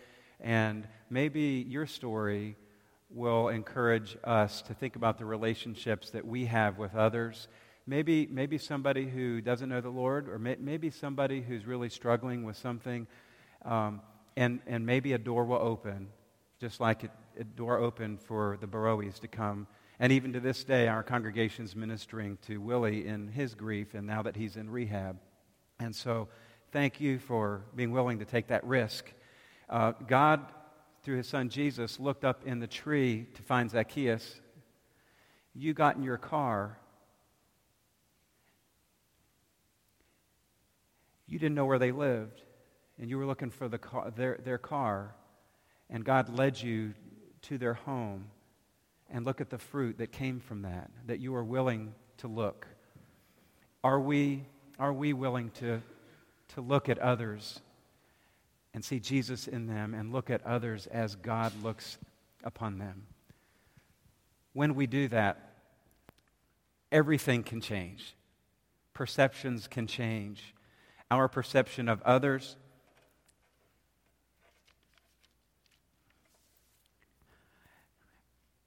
And 0.41 0.87
maybe 1.11 1.65
your 1.69 1.87
story 1.87 2.57
will 3.13 3.49
encourage 3.49 4.17
us 4.25 4.63
to 4.63 4.75
think 4.75 4.97
about 4.97 5.19
the 5.19 5.25
relationships 5.25 6.11
that 6.11 6.27
we 6.27 6.47
have 6.47 6.79
with 6.79 6.95
others. 6.95 7.49
Maybe, 7.87 8.29
maybe 8.31 8.57
somebody 8.57 9.09
who 9.09 9.41
doesn't 9.41 9.69
know 9.69 9.81
the 9.81 9.91
Lord, 9.91 10.29
or 10.29 10.39
may, 10.39 10.57
maybe 10.61 10.91
somebody 10.91 11.41
who's 11.41 11.67
really 11.67 11.89
struggling 11.89 12.45
with 12.45 12.57
something, 12.57 13.07
um, 13.65 14.01
and, 14.37 14.61
and 14.67 14.87
maybe 14.87 15.13
a 15.13 15.19
door 15.19 15.45
will 15.45 15.59
open, 15.59 16.09
just 16.61 16.79
like 16.81 17.05
it, 17.05 17.11
a 17.39 17.45
door 17.45 17.79
opened 17.79 18.21
for 18.21 18.59
the 18.61 18.67
Baroes 18.67 19.19
to 19.21 19.29
come. 19.29 19.67
And 19.99 20.13
even 20.13 20.33
to 20.35 20.41
this 20.41 20.63
day, 20.63 20.89
our 20.89 21.03
congregation's 21.03 21.75
ministering 21.75 22.39
to 22.47 22.59
Willie 22.59 23.07
in 23.07 23.29
his 23.29 23.55
grief, 23.55 23.95
and 23.95 24.07
now 24.07 24.23
that 24.23 24.37
he's 24.37 24.57
in 24.57 24.71
rehab. 24.71 25.19
And 25.81 25.95
so, 25.95 26.29
thank 26.73 27.01
you 27.01 27.19
for 27.19 27.63
being 27.75 27.91
willing 27.91 28.21
to 28.21 28.25
take 28.25 28.49
that 28.49 28.65
risk. 28.65 29.13
Uh, 29.69 29.93
God, 30.07 30.47
through 31.03 31.17
his 31.17 31.27
son 31.27 31.49
Jesus, 31.49 31.99
looked 31.99 32.25
up 32.25 32.47
in 32.47 32.59
the 32.59 32.67
tree 32.67 33.27
to 33.35 33.43
find 33.43 33.71
Zacchaeus. 33.71 34.41
You 35.55 35.73
got 35.73 35.97
in 35.97 36.03
your 36.03 36.19
car. 36.19 36.79
You 41.27 41.39
didn't 41.39 41.55
know 41.55 41.65
where 41.65 41.79
they 41.79 41.93
lived, 41.93 42.43
and 42.99 43.09
you 43.09 43.17
were 43.17 43.27
looking 43.27 43.51
for 43.51 43.69
the 43.69 43.79
car, 43.79 44.11
their, 44.11 44.39
their 44.45 44.59
car, 44.59 45.15
and 45.89 46.05
God 46.05 46.29
led 46.29 46.61
you 46.61 46.95
to 47.43 47.59
their 47.59 47.75
home. 47.75 48.27
And 49.13 49.27
look 49.27 49.41
at 49.41 49.51
the 49.51 49.59
fruit 49.59 49.99
that 49.99 50.13
came 50.13 50.39
from 50.39 50.63
that, 50.63 50.89
that 51.07 51.19
you 51.19 51.35
are 51.35 51.43
willing 51.43 51.95
to 52.19 52.29
look. 52.29 52.69
Are 53.83 53.99
we, 53.99 54.45
are 54.79 54.93
we 54.93 55.13
willing 55.13 55.51
to, 55.57 55.83
to 56.55 56.61
look 56.61 56.89
at 56.89 56.97
others 56.99 57.61
and 58.73 58.85
see 58.85 59.01
Jesus 59.01 59.49
in 59.49 59.67
them 59.67 59.95
and 59.95 60.13
look 60.13 60.31
at 60.31 60.47
others 60.47 60.87
as 60.87 61.17
God 61.17 61.53
looks 61.63 61.99
upon 62.45 62.79
them? 62.79 63.07
When 64.53 64.75
we 64.75 64.87
do 64.87 65.09
that, 65.09 65.53
everything 66.91 67.43
can 67.43 67.61
change. 67.61 68.15
Perceptions 68.95 69.69
can 69.69 69.87
change. 69.87 70.55
Our 71.11 71.29
perception 71.29 71.89
of 71.89 72.03
others, 72.03 72.57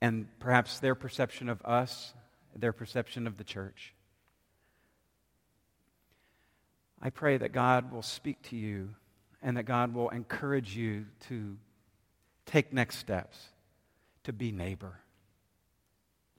and 0.01 0.27
perhaps 0.39 0.79
their 0.79 0.95
perception 0.95 1.47
of 1.47 1.61
us, 1.61 2.13
their 2.53 2.73
perception 2.73 3.25
of 3.25 3.37
the 3.37 3.45
church. 3.45 3.93
I 7.01 7.09
pray 7.09 7.37
that 7.37 7.53
God 7.53 7.91
will 7.91 8.01
speak 8.01 8.41
to 8.49 8.57
you 8.57 8.95
and 9.43 9.58
that 9.58 9.63
God 9.63 9.93
will 9.93 10.10
encourage 10.10 10.75
you 10.75 11.06
to 11.27 11.58
take 12.45 12.73
next 12.73 12.97
steps, 12.97 13.38
to 14.23 14.34
be 14.34 14.51
neighbor. 14.51 14.99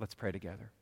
Let's 0.00 0.14
pray 0.14 0.32
together. 0.32 0.72